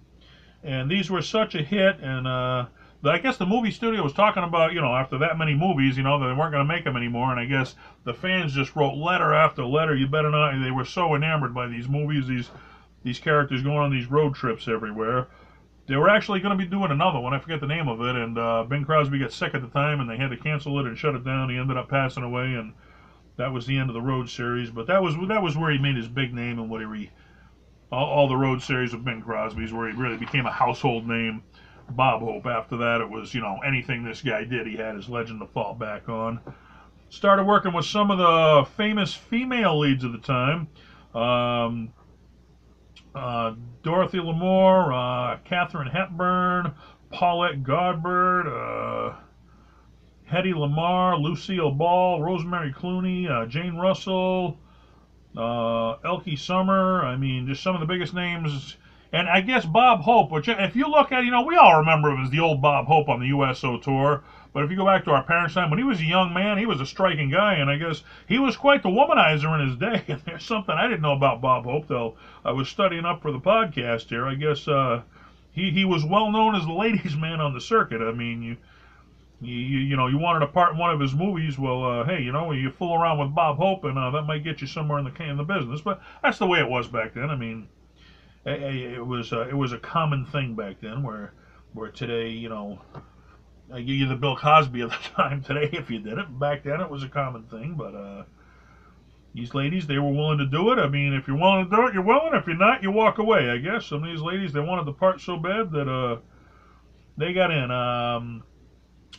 And 0.64 0.90
these 0.90 1.10
were 1.10 1.22
such 1.22 1.54
a 1.54 1.62
hit, 1.62 2.00
and 2.00 2.26
uh, 2.26 2.66
I 3.04 3.18
guess 3.18 3.36
the 3.36 3.46
movie 3.46 3.70
studio 3.70 4.02
was 4.02 4.12
talking 4.12 4.42
about, 4.42 4.72
you 4.72 4.80
know, 4.80 4.94
after 4.94 5.18
that 5.18 5.38
many 5.38 5.54
movies, 5.54 5.96
you 5.96 6.02
know, 6.02 6.18
that 6.18 6.26
they 6.26 6.34
weren't 6.34 6.52
going 6.52 6.66
to 6.66 6.72
make 6.72 6.84
them 6.84 6.96
anymore. 6.96 7.30
And 7.30 7.40
I 7.40 7.46
guess 7.46 7.74
the 8.04 8.12
fans 8.12 8.54
just 8.54 8.76
wrote 8.76 8.94
letter 8.94 9.32
after 9.32 9.64
letter. 9.64 9.94
You 9.94 10.06
better 10.06 10.30
not. 10.30 10.62
They 10.62 10.70
were 10.70 10.84
so 10.84 11.14
enamored 11.14 11.54
by 11.54 11.66
these 11.66 11.88
movies, 11.88 12.26
these 12.26 12.50
these 13.02 13.18
characters 13.18 13.62
going 13.62 13.78
on 13.78 13.90
these 13.90 14.10
road 14.10 14.34
trips 14.34 14.68
everywhere. 14.68 15.28
They 15.86 15.96
were 15.96 16.08
actually 16.08 16.40
going 16.40 16.56
to 16.56 16.64
be 16.64 16.70
doing 16.70 16.90
another 16.90 17.18
one. 17.18 17.34
I 17.34 17.40
forget 17.40 17.60
the 17.60 17.66
name 17.66 17.88
of 17.88 18.00
it. 18.00 18.14
And 18.14 18.38
uh, 18.38 18.64
Bing 18.64 18.84
Crosby 18.84 19.18
got 19.18 19.32
sick 19.32 19.54
at 19.54 19.62
the 19.62 19.68
time, 19.68 20.00
and 20.00 20.08
they 20.08 20.16
had 20.16 20.30
to 20.30 20.36
cancel 20.36 20.78
it 20.78 20.86
and 20.86 20.96
shut 20.96 21.14
it 21.14 21.24
down. 21.24 21.50
He 21.50 21.56
ended 21.56 21.76
up 21.76 21.88
passing 21.88 22.22
away, 22.22 22.54
and 22.54 22.72
that 23.36 23.52
was 23.52 23.66
the 23.66 23.76
end 23.76 23.90
of 23.90 23.94
the 23.94 24.00
Road 24.00 24.28
series. 24.28 24.70
But 24.70 24.86
that 24.86 25.02
was 25.02 25.14
that 25.28 25.42
was 25.42 25.56
where 25.56 25.72
he 25.72 25.78
made 25.78 25.96
his 25.96 26.08
big 26.08 26.32
name 26.32 26.58
and 26.58 26.70
what 26.70 26.80
he 26.80 27.10
all, 27.90 28.06
all 28.06 28.28
the 28.28 28.36
Road 28.36 28.62
series 28.62 28.92
of 28.92 29.04
Bing 29.04 29.22
Crosby's, 29.22 29.72
where 29.72 29.90
he 29.90 29.96
really 29.96 30.16
became 30.16 30.46
a 30.46 30.52
household 30.52 31.08
name. 31.08 31.42
Bob 31.90 32.20
Hope. 32.20 32.46
After 32.46 32.76
that, 32.78 33.00
it 33.00 33.08
was 33.08 33.34
you 33.34 33.40
know 33.40 33.58
anything 33.66 34.04
this 34.04 34.22
guy 34.22 34.44
did, 34.44 34.66
he 34.66 34.76
had 34.76 34.94
his 34.94 35.08
legend 35.08 35.40
to 35.40 35.46
fall 35.46 35.74
back 35.74 36.08
on. 36.08 36.40
Started 37.08 37.44
working 37.44 37.72
with 37.72 37.84
some 37.84 38.10
of 38.10 38.18
the 38.18 38.70
famous 38.76 39.12
female 39.12 39.78
leads 39.80 40.04
of 40.04 40.12
the 40.12 40.18
time. 40.18 40.68
Um, 41.14 41.92
uh, 43.14 43.54
Dorothy 43.82 44.18
Lamour, 44.18 44.92
uh, 44.92 45.38
Katharine 45.44 45.88
Hepburn, 45.88 46.72
Paulette 47.10 47.62
Goddard, 47.62 48.46
uh, 48.48 49.14
Hedy 50.30 50.54
Lamarr, 50.54 51.20
Lucille 51.20 51.72
Ball, 51.72 52.22
Rosemary 52.22 52.72
Clooney, 52.72 53.28
uh, 53.28 53.46
Jane 53.46 53.76
Russell, 53.76 54.58
uh, 55.36 55.92
Elke 56.04 56.36
Sommer. 56.36 57.04
I 57.04 57.16
mean, 57.16 57.46
just 57.46 57.62
some 57.62 57.74
of 57.74 57.80
the 57.80 57.86
biggest 57.86 58.14
names. 58.14 58.76
And 59.12 59.28
I 59.28 59.40
guess 59.40 59.66
Bob 59.66 60.02
Hope, 60.02 60.30
which 60.30 60.48
if 60.48 60.76
you 60.76 60.86
look 60.86 61.10
at, 61.10 61.24
you 61.24 61.32
know, 61.32 61.42
we 61.42 61.56
all 61.56 61.78
remember 61.78 62.10
him 62.10 62.22
as 62.22 62.30
the 62.30 62.38
old 62.38 62.62
Bob 62.62 62.86
Hope 62.86 63.08
on 63.08 63.18
the 63.18 63.26
USO 63.26 63.78
tour. 63.78 64.22
But 64.52 64.64
if 64.64 64.70
you 64.70 64.76
go 64.76 64.84
back 64.84 65.04
to 65.04 65.12
our 65.12 65.22
parents' 65.22 65.54
time, 65.54 65.70
when 65.70 65.78
he 65.78 65.84
was 65.84 66.00
a 66.00 66.04
young 66.04 66.34
man, 66.34 66.58
he 66.58 66.66
was 66.66 66.80
a 66.80 66.86
striking 66.86 67.30
guy, 67.30 67.54
and 67.54 67.70
I 67.70 67.76
guess 67.76 68.02
he 68.26 68.38
was 68.38 68.56
quite 68.56 68.82
the 68.82 68.88
womanizer 68.88 69.54
in 69.60 69.68
his 69.68 69.76
day. 69.76 70.02
And 70.08 70.20
there's 70.24 70.44
something 70.44 70.74
I 70.74 70.88
didn't 70.88 71.02
know 71.02 71.12
about 71.12 71.40
Bob 71.40 71.64
Hope, 71.64 71.86
though. 71.86 72.16
I 72.44 72.50
was 72.50 72.68
studying 72.68 73.04
up 73.04 73.22
for 73.22 73.30
the 73.30 73.38
podcast 73.38 74.08
here. 74.08 74.26
I 74.26 74.34
guess 74.34 74.66
uh, 74.66 75.02
he 75.52 75.70
he 75.70 75.84
was 75.84 76.04
well 76.04 76.32
known 76.32 76.56
as 76.56 76.64
the 76.64 76.72
ladies' 76.72 77.16
man 77.16 77.40
on 77.40 77.54
the 77.54 77.60
circuit. 77.60 78.00
I 78.00 78.12
mean, 78.12 78.42
you. 78.42 78.56
You, 79.42 79.54
you 79.54 79.96
know 79.96 80.06
you 80.06 80.18
wanted 80.18 80.42
a 80.42 80.48
part 80.48 80.72
in 80.72 80.78
one 80.78 80.90
of 80.90 81.00
his 81.00 81.14
movies. 81.14 81.58
Well, 81.58 81.82
uh, 81.82 82.04
hey, 82.04 82.20
you 82.20 82.30
know 82.30 82.52
you 82.52 82.70
fool 82.70 82.94
around 82.94 83.20
with 83.20 83.34
Bob 83.34 83.56
Hope, 83.56 83.84
and 83.84 83.96
uh, 83.96 84.10
that 84.10 84.24
might 84.24 84.44
get 84.44 84.60
you 84.60 84.66
somewhere 84.66 84.98
in 84.98 85.06
the 85.06 85.22
in 85.22 85.38
the 85.38 85.44
business. 85.44 85.80
But 85.80 86.02
that's 86.22 86.36
the 86.36 86.46
way 86.46 86.58
it 86.58 86.68
was 86.68 86.88
back 86.88 87.14
then. 87.14 87.30
I 87.30 87.36
mean, 87.36 87.66
it, 88.44 88.62
it 88.62 89.06
was 89.06 89.32
uh, 89.32 89.48
it 89.48 89.56
was 89.56 89.72
a 89.72 89.78
common 89.78 90.26
thing 90.26 90.56
back 90.56 90.82
then, 90.82 91.02
where 91.02 91.32
where 91.72 91.90
today 91.90 92.28
you 92.28 92.50
know 92.50 92.80
I 93.72 93.80
give 93.80 93.96
you 93.96 94.08
the 94.08 94.16
Bill 94.16 94.36
Cosby 94.36 94.80
of 94.80 94.90
the 94.90 94.96
time 95.16 95.42
today 95.42 95.70
if 95.72 95.90
you 95.90 96.00
did 96.00 96.18
it. 96.18 96.38
Back 96.38 96.64
then 96.64 96.80
it 96.80 96.90
was 96.90 97.02
a 97.02 97.08
common 97.08 97.44
thing, 97.44 97.74
but 97.74 97.94
uh, 97.94 98.24
these 99.34 99.54
ladies 99.54 99.86
they 99.86 99.98
were 99.98 100.12
willing 100.12 100.38
to 100.38 100.46
do 100.46 100.72
it. 100.72 100.78
I 100.78 100.88
mean, 100.88 101.12
if 101.12 101.28
you're 101.28 101.38
willing 101.38 101.68
to 101.68 101.76
do 101.76 101.86
it, 101.86 101.94
you're 101.94 102.02
willing. 102.02 102.34
If 102.34 102.46
you're 102.46 102.56
not, 102.56 102.82
you 102.82 102.90
walk 102.90 103.18
away. 103.18 103.50
I 103.50 103.58
guess 103.58 103.86
some 103.86 104.02
of 104.02 104.10
these 104.10 104.20
ladies 104.20 104.52
they 104.52 104.60
wanted 104.60 104.86
the 104.86 104.92
part 104.92 105.20
so 105.20 105.36
bad 105.36 105.70
that 105.72 105.88
uh, 105.88 106.18
they 107.16 107.32
got 107.32 107.50
in. 107.50 107.70
Um, 107.70 108.42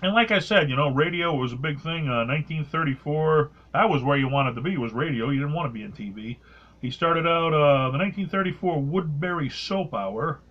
and 0.02 0.14
like 0.14 0.32
I 0.32 0.40
said, 0.40 0.70
you 0.70 0.76
know, 0.76 0.90
radio 0.90 1.34
was 1.34 1.54
a 1.54 1.58
big 1.58 1.80
thing. 1.80 2.10
Uh, 2.10 2.26
1934, 2.26 3.52
that 3.74 3.90
was 3.90 4.04
where 4.04 4.18
you 4.18 4.28
wanted 4.28 4.56
to 4.56 4.62
be. 4.62 4.78
Was 4.78 4.94
radio. 4.94 5.30
You 5.30 5.40
didn't 5.40 5.54
want 5.54 5.70
to 5.70 5.74
be 5.74 5.84
in 5.84 5.92
TV. 5.92 6.38
He 6.82 6.90
started 6.90 7.28
out 7.28 7.54
uh, 7.54 7.92
the 7.92 7.98
1934 8.00 8.82
Woodbury 8.82 9.50
Soap 9.50 9.94
Hour 9.94 10.42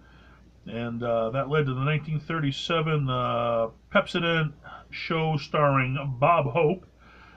and 0.67 1.03
uh, 1.03 1.31
that 1.31 1.49
led 1.49 1.67
to 1.67 1.75
the 1.75 1.85
1937 1.85 3.09
uh, 3.09 3.69
Pepsodent 3.93 4.53
show 4.91 5.37
starring 5.37 6.17
Bob 6.19 6.47
Hope. 6.53 6.87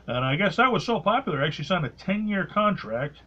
And 0.08 0.26
I 0.26 0.36
guess 0.36 0.58
that 0.58 0.72
was 0.72 0.86
so 0.86 1.00
popular, 1.00 1.42
I 1.42 1.48
actually 1.48 1.66
signed 1.66 1.86
a 1.86 1.90
10 1.90 2.28
year 2.28 2.46
contract. 2.46 3.22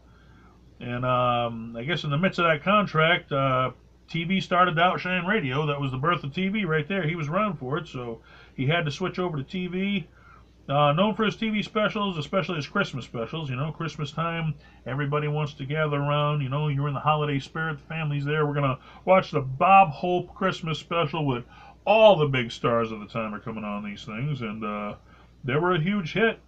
And 0.79 1.07
um, 1.07 1.75
I 1.77 1.85
guess 1.85 2.05
in 2.05 2.11
the 2.11 2.19
midst 2.19 2.39
of 2.39 2.45
that 2.45 2.63
contract, 2.63 3.33
uh, 3.33 3.71
TV 4.11 4.43
started 4.43 4.77
to 4.77 4.83
outshine 4.83 5.25
radio. 5.25 5.67
That 5.67 5.81
was 5.81 5.91
the 5.91 5.97
birth 5.97 6.23
of 6.23 6.33
TV 6.33 6.67
right 6.67 6.87
there. 6.87 7.07
He 7.07 7.17
was 7.17 7.29
around 7.29 7.59
for 7.59 7.79
it, 7.79 7.89
so 7.89 8.21
he 8.55 8.67
had 8.67 8.85
to 8.85 8.91
switch 8.91 9.19
over 9.19 9.37
to 9.37 9.43
TV. 9.43 10.05
Uh, 10.69 10.93
known 10.93 11.15
for 11.15 11.25
his 11.25 11.37
TV 11.37 11.65
specials, 11.65 12.19
especially 12.19 12.57
his 12.57 12.67
Christmas 12.67 13.05
specials. 13.05 13.49
You 13.49 13.55
know, 13.55 13.71
Christmas 13.71 14.11
time, 14.11 14.55
everybody 14.85 15.29
wants 15.29 15.55
to 15.55 15.65
gather 15.65 15.97
around. 15.97 16.41
You 16.41 16.49
know, 16.49 16.67
you're 16.69 16.89
in 16.89 16.95
the 16.95 17.01
holiday 17.01 17.39
spirit, 17.39 17.79
the 17.79 17.85
family's 17.85 18.25
there. 18.25 18.45
We're 18.45 18.55
going 18.55 18.77
to 18.77 18.79
watch 19.05 19.31
the 19.31 19.41
Bob 19.41 19.91
Hope 19.91 20.35
Christmas 20.35 20.79
special 20.79 21.25
with 21.25 21.45
all 21.87 22.17
the 22.17 22.27
big 22.27 22.51
stars 22.51 22.91
of 22.91 22.99
the 22.99 23.07
time 23.07 23.33
are 23.33 23.39
coming 23.39 23.63
on 23.63 23.85
these 23.85 24.05
things, 24.05 24.41
and 24.41 24.65
uh, 24.65 24.95
they 25.45 25.55
were 25.55 25.73
a 25.73 25.81
huge 25.81 26.13
hit. 26.13 26.41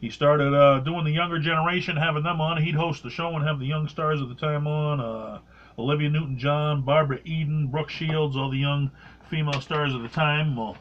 He 0.00 0.10
started 0.10 0.54
uh, 0.54 0.80
doing 0.80 1.04
the 1.04 1.10
younger 1.10 1.40
generation, 1.40 1.96
having 1.96 2.22
them 2.22 2.40
on. 2.40 2.62
He'd 2.62 2.76
host 2.76 3.02
the 3.02 3.10
show 3.10 3.34
and 3.34 3.44
have 3.44 3.58
the 3.58 3.66
young 3.66 3.88
stars 3.88 4.20
of 4.20 4.28
the 4.28 4.34
time 4.36 4.66
on. 4.68 5.00
Uh, 5.00 5.40
Olivia 5.78 6.08
Newton-John, 6.08 6.82
Barbara 6.82 7.18
Eden, 7.24 7.66
Brooke 7.66 7.90
Shields, 7.90 8.36
all 8.36 8.50
the 8.50 8.58
young 8.58 8.90
female 9.28 9.60
stars 9.60 9.94
of 9.94 10.02
the 10.02 10.08
time. 10.08 10.54
Well, 10.54 10.76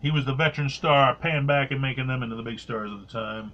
he 0.00 0.10
was 0.10 0.24
the 0.24 0.34
veteran 0.34 0.68
star, 0.68 1.14
paying 1.14 1.46
back 1.46 1.70
and 1.70 1.80
making 1.80 2.06
them 2.06 2.22
into 2.22 2.36
the 2.36 2.42
big 2.42 2.58
stars 2.58 2.90
of 2.90 3.00
the 3.00 3.06
time. 3.06 3.52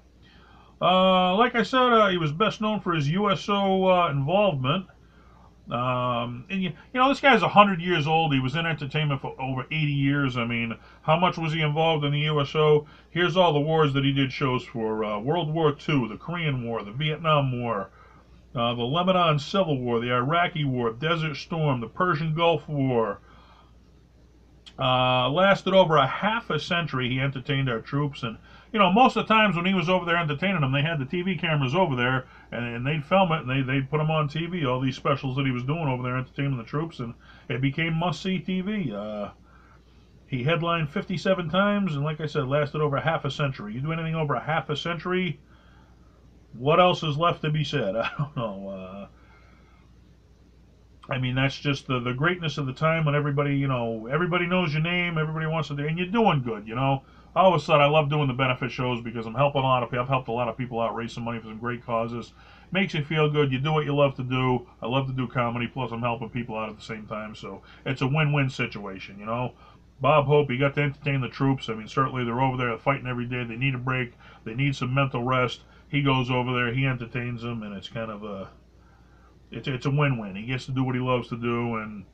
Uh, 0.80 1.34
like 1.36 1.54
I 1.54 1.62
said, 1.62 1.80
uh, 1.80 2.08
he 2.08 2.18
was 2.18 2.32
best 2.32 2.60
known 2.60 2.80
for 2.80 2.92
his 2.92 3.08
USO 3.08 3.88
uh, 3.88 4.10
involvement. 4.10 4.86
Um, 5.70 6.44
and 6.48 6.62
you, 6.62 6.70
you 6.92 7.00
know, 7.00 7.08
this 7.08 7.18
guy's 7.18 7.42
100 7.42 7.80
years 7.80 8.06
old. 8.06 8.32
He 8.32 8.38
was 8.38 8.54
in 8.54 8.66
entertainment 8.66 9.20
for 9.20 9.34
over 9.40 9.64
80 9.64 9.76
years. 9.76 10.36
I 10.36 10.44
mean, 10.44 10.76
how 11.02 11.16
much 11.16 11.38
was 11.38 11.52
he 11.52 11.60
involved 11.60 12.04
in 12.04 12.12
the 12.12 12.20
USO? 12.20 12.86
Here's 13.10 13.36
all 13.36 13.52
the 13.52 13.60
wars 13.60 13.92
that 13.94 14.04
he 14.04 14.12
did 14.12 14.30
shows 14.30 14.64
for 14.64 15.04
uh, 15.04 15.18
World 15.18 15.52
War 15.52 15.70
II, 15.70 16.08
the 16.08 16.18
Korean 16.18 16.64
War, 16.64 16.84
the 16.84 16.92
Vietnam 16.92 17.60
War, 17.60 17.90
uh, 18.54 18.74
the 18.74 18.84
Lebanon 18.84 19.38
Civil 19.40 19.80
War, 19.80 19.98
the 19.98 20.12
Iraqi 20.12 20.64
War, 20.64 20.92
Desert 20.92 21.34
Storm, 21.34 21.80
the 21.80 21.88
Persian 21.88 22.32
Gulf 22.32 22.68
War, 22.68 23.18
uh, 24.78 25.30
lasted 25.30 25.74
over 25.74 25.96
a 25.96 26.06
half 26.06 26.50
a 26.50 26.58
century. 26.58 27.08
He 27.08 27.20
entertained 27.20 27.70
our 27.70 27.80
troops, 27.80 28.22
and 28.22 28.38
you 28.72 28.78
know, 28.78 28.92
most 28.92 29.16
of 29.16 29.26
the 29.26 29.34
times 29.34 29.56
when 29.56 29.64
he 29.64 29.74
was 29.74 29.88
over 29.88 30.04
there 30.04 30.16
entertaining 30.16 30.60
them, 30.60 30.72
they 30.72 30.82
had 30.82 30.98
the 30.98 31.04
TV 31.04 31.38
cameras 31.38 31.74
over 31.74 31.96
there, 31.96 32.26
and, 32.52 32.64
and 32.64 32.86
they'd 32.86 33.04
film 33.04 33.32
it 33.32 33.40
and 33.40 33.50
they 33.50 33.62
they'd 33.62 33.90
put 33.90 33.98
them 33.98 34.10
on 34.10 34.28
TV. 34.28 34.66
All 34.66 34.80
these 34.80 34.96
specials 34.96 35.36
that 35.36 35.46
he 35.46 35.52
was 35.52 35.62
doing 35.64 35.88
over 35.88 36.02
there 36.02 36.16
entertaining 36.16 36.58
the 36.58 36.64
troops, 36.64 36.98
and 36.98 37.14
it 37.48 37.60
became 37.60 37.94
must-see 37.94 38.40
TV. 38.40 38.92
Uh, 38.92 39.30
he 40.26 40.42
headlined 40.42 40.90
57 40.90 41.48
times, 41.50 41.94
and 41.94 42.04
like 42.04 42.20
I 42.20 42.26
said, 42.26 42.48
lasted 42.48 42.80
over 42.80 42.98
half 42.98 43.24
a 43.24 43.30
century. 43.30 43.74
You 43.74 43.80
do 43.80 43.92
anything 43.92 44.16
over 44.16 44.34
a 44.34 44.40
half 44.40 44.68
a 44.70 44.76
century, 44.76 45.38
what 46.58 46.80
else 46.80 47.02
is 47.02 47.16
left 47.16 47.42
to 47.42 47.50
be 47.50 47.64
said? 47.64 47.96
I 47.96 48.10
don't 48.18 48.36
know. 48.36 48.68
Uh, 48.68 49.06
I 51.08 51.18
mean, 51.18 51.34
that's 51.34 51.58
just 51.58 51.86
the, 51.86 52.00
the 52.00 52.12
greatness 52.12 52.58
of 52.58 52.66
the 52.66 52.72
time 52.72 53.04
when 53.04 53.14
everybody, 53.14 53.56
you 53.56 53.68
know, 53.68 54.06
everybody 54.06 54.46
knows 54.46 54.72
your 54.72 54.82
name, 54.82 55.18
everybody 55.18 55.46
wants 55.46 55.68
to 55.68 55.74
and 55.74 55.98
you're 55.98 56.06
doing 56.08 56.42
good, 56.42 56.66
you 56.66 56.74
know. 56.74 57.02
I 57.34 57.40
always 57.40 57.64
said 57.64 57.80
I 57.80 57.86
love 57.86 58.08
doing 58.08 58.28
the 58.28 58.34
benefit 58.34 58.70
shows 58.70 59.02
because 59.02 59.26
I'm 59.26 59.34
helping 59.34 59.60
a 59.60 59.64
lot 59.64 59.82
of 59.82 59.90
people. 59.90 60.02
I've 60.02 60.08
helped 60.08 60.28
a 60.28 60.32
lot 60.32 60.48
of 60.48 60.56
people 60.56 60.80
out 60.80 60.96
raise 60.96 61.12
some 61.12 61.24
money 61.24 61.38
for 61.38 61.48
some 61.48 61.58
great 61.58 61.84
causes. 61.84 62.32
Makes 62.72 62.94
you 62.94 63.04
feel 63.04 63.30
good. 63.30 63.52
You 63.52 63.58
do 63.58 63.72
what 63.72 63.84
you 63.84 63.94
love 63.94 64.16
to 64.16 64.22
do. 64.22 64.66
I 64.80 64.86
love 64.86 65.06
to 65.06 65.12
do 65.12 65.28
comedy, 65.28 65.66
plus 65.66 65.92
I'm 65.92 66.00
helping 66.00 66.30
people 66.30 66.56
out 66.56 66.70
at 66.70 66.76
the 66.76 66.82
same 66.82 67.06
time. 67.06 67.34
So 67.34 67.62
it's 67.84 68.00
a 68.00 68.06
win-win 68.06 68.48
situation, 68.48 69.18
you 69.18 69.26
know. 69.26 69.52
Bob 70.00 70.24
Hope, 70.26 70.50
he 70.50 70.58
got 70.58 70.74
to 70.74 70.82
entertain 70.82 71.20
the 71.20 71.28
troops. 71.28 71.68
I 71.68 71.74
mean, 71.74 71.88
certainly 71.88 72.24
they're 72.24 72.40
over 72.40 72.56
there 72.56 72.76
fighting 72.78 73.06
every 73.06 73.26
day. 73.26 73.44
They 73.44 73.56
need 73.56 73.74
a 73.74 73.78
break. 73.78 74.14
They 74.44 74.54
need 74.54 74.74
some 74.74 74.92
mental 74.94 75.22
rest. 75.22 75.60
He 75.88 76.02
goes 76.02 76.30
over 76.30 76.52
there, 76.52 76.72
he 76.74 76.86
entertains 76.86 77.42
them, 77.42 77.62
and 77.62 77.74
it's 77.74 77.88
kind 77.88 78.10
of 78.10 78.24
a 78.24 78.48
it's 79.50 79.68
it's 79.68 79.86
a 79.86 79.90
win-win. 79.90 80.36
He 80.36 80.44
gets 80.44 80.66
to 80.66 80.72
do 80.72 80.82
what 80.82 80.94
he 80.94 81.00
loves 81.00 81.28
to 81.28 81.36
do, 81.36 81.76
and 81.76 82.04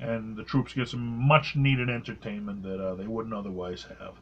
and 0.00 0.36
the 0.36 0.42
troops 0.42 0.72
get 0.72 0.88
some 0.88 1.00
much-needed 1.00 1.88
entertainment 1.88 2.62
that 2.62 2.80
uh, 2.80 2.94
they 2.94 3.06
wouldn't 3.06 3.34
otherwise 3.34 3.86
have. 3.98 4.14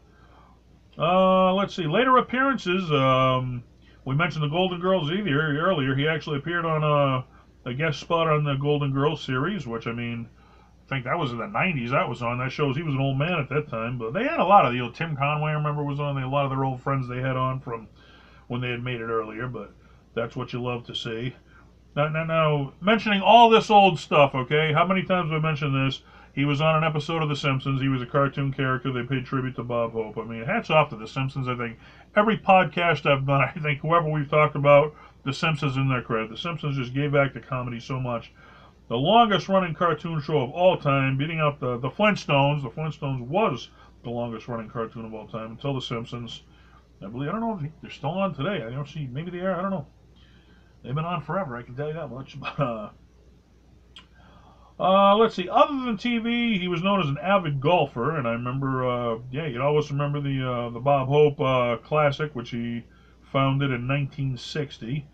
Uh, 0.99 1.55
let's 1.55 1.75
see. 1.75 1.87
Later 1.87 2.17
appearances. 2.19 2.91
Um, 2.91 3.63
we 4.05 4.15
mentioned 4.15 4.43
the 4.43 4.49
Golden 4.49 4.81
Girls 4.81 5.11
earlier. 5.11 5.95
He 5.95 6.07
actually 6.07 6.37
appeared 6.37 6.65
on 6.65 6.83
a, 6.83 7.69
a 7.69 7.75
guest 7.75 8.01
spot 8.01 8.27
on 8.27 8.45
the 8.45 8.55
Golden 8.55 8.93
Girls 8.93 9.23
series, 9.23 9.67
which 9.67 9.87
I 9.87 9.93
mean, 9.93 10.27
I 10.87 10.89
think 10.89 11.05
that 11.05 11.17
was 11.17 11.33
in 11.33 11.39
the 11.39 11.47
'90s. 11.47 11.91
That 11.91 12.09
was 12.09 12.23
on. 12.23 12.39
That 12.39 12.51
shows 12.51 12.77
he 12.77 12.83
was 12.83 12.95
an 12.95 13.01
old 13.01 13.17
man 13.17 13.39
at 13.39 13.49
that 13.49 13.69
time. 13.69 13.99
But 13.99 14.13
they 14.13 14.25
had 14.25 14.41
a 14.41 14.45
lot 14.45 14.67
of 14.67 14.75
you 14.75 14.81
know 14.81 14.91
Tim 14.91 15.17
Conway. 15.17 15.51
I 15.51 15.55
remember 15.55 15.83
was 15.83 16.01
on. 16.01 16.15
They, 16.15 16.23
a 16.23 16.29
lot 16.29 16.45
of 16.45 16.51
their 16.51 16.65
old 16.65 16.81
friends 16.81 17.09
they 17.09 17.21
had 17.21 17.37
on 17.37 17.61
from 17.61 17.89
when 18.49 18.61
they 18.61 18.71
had 18.71 18.83
made 18.83 19.01
it 19.01 19.07
earlier. 19.07 19.47
But 19.47 19.73
that's 20.15 20.37
what 20.37 20.53
you 20.53 20.63
love 20.63 20.85
to 20.85 20.95
see. 20.95 21.35
Now, 21.97 22.09
now, 22.09 22.25
now, 22.25 22.73
mentioning 22.81 23.21
all 23.21 23.51
this 23.51 23.69
old 23.69 23.99
stuff, 23.99 24.33
okay? 24.35 24.73
How 24.73 24.85
many 24.85 25.03
times 25.03 25.33
have 25.33 25.43
I 25.45 25.47
mentioned 25.49 25.75
this? 25.75 26.03
He 26.33 26.45
was 26.45 26.61
on 26.61 26.77
an 26.77 26.85
episode 26.85 27.21
of 27.21 27.29
The 27.29 27.35
Simpsons. 27.35 27.81
He 27.81 27.89
was 27.89 28.01
a 28.01 28.07
cartoon 28.07 28.53
character. 28.53 28.93
They 28.93 29.03
paid 29.03 29.25
tribute 29.25 29.57
to 29.57 29.65
Bob 29.65 29.93
Hope. 29.93 30.17
I 30.17 30.23
mean, 30.23 30.45
hats 30.45 30.71
off 30.71 30.91
to 30.91 30.97
The 30.97 31.09
Simpsons. 31.09 31.49
I 31.49 31.57
think 31.57 31.79
every 32.15 32.37
podcast 32.37 33.11
I've 33.11 33.27
done, 33.27 33.41
I 33.57 33.59
think 33.59 33.81
whoever 33.81 34.09
we've 34.09 34.31
talked 34.31 34.55
about, 34.55 34.95
The 35.25 35.33
Simpsons 35.33 35.77
in 35.77 35.89
their 35.89 36.01
credit. 36.01 36.31
The 36.31 36.37
Simpsons 36.37 36.77
just 36.77 36.95
gave 36.95 37.11
back 37.11 37.33
to 37.33 37.41
comedy 37.41 37.81
so 37.81 37.99
much. 37.99 38.31
The 38.87 38.97
longest 38.97 39.49
running 39.49 39.75
cartoon 39.75 40.21
show 40.21 40.41
of 40.43 40.51
all 40.51 40.77
time, 40.77 41.17
beating 41.17 41.41
out 41.41 41.59
the, 41.59 41.77
the 41.77 41.91
Flintstones. 41.91 42.63
The 42.63 42.71
Flintstones 42.71 43.21
was 43.21 43.69
the 44.05 44.11
longest 44.11 44.47
running 44.47 44.69
cartoon 44.69 45.05
of 45.05 45.13
all 45.13 45.27
time 45.27 45.51
until 45.51 45.75
The 45.75 45.81
Simpsons. 45.81 46.43
I 47.03 47.09
believe, 47.09 47.31
I 47.31 47.33
don't 47.33 47.41
know 47.41 47.69
they're 47.83 47.91
still 47.91 48.11
on 48.11 48.33
today. 48.33 48.63
I 48.63 48.71
don't 48.71 48.89
see, 48.89 49.09
maybe 49.11 49.33
they 49.33 49.41
are, 49.41 49.59
I 49.59 49.63
don't 49.63 49.71
know. 49.71 49.87
They've 50.83 50.95
been 50.95 51.05
on 51.05 51.23
forever, 51.23 51.57
I 51.57 51.63
can 51.63 51.75
tell 51.75 51.89
you 51.89 51.95
that 51.95 52.09
much. 52.09 52.39
But, 52.41 52.59
uh, 52.59 52.91
uh, 54.81 55.15
let's 55.15 55.35
see. 55.35 55.47
Other 55.47 55.85
than 55.85 55.99
TV, 55.99 56.59
he 56.59 56.67
was 56.67 56.83
known 56.83 57.01
as 57.01 57.09
an 57.09 57.19
avid 57.19 57.61
golfer, 57.61 58.17
and 58.17 58.27
I 58.27 58.33
remember, 58.33 58.89
uh, 58.89 59.19
yeah, 59.31 59.47
you'd 59.47 59.61
always 59.61 59.91
remember 59.91 60.23
the 60.23 60.43
uh, 60.43 60.71
the 60.71 60.81
Bob 60.81 61.09
Hope 61.09 61.39
uh, 61.39 61.77
Classic, 61.87 62.35
which 62.35 62.49
he 62.49 62.85
founded 63.31 63.71
in 63.71 63.87
1960. 63.87 65.07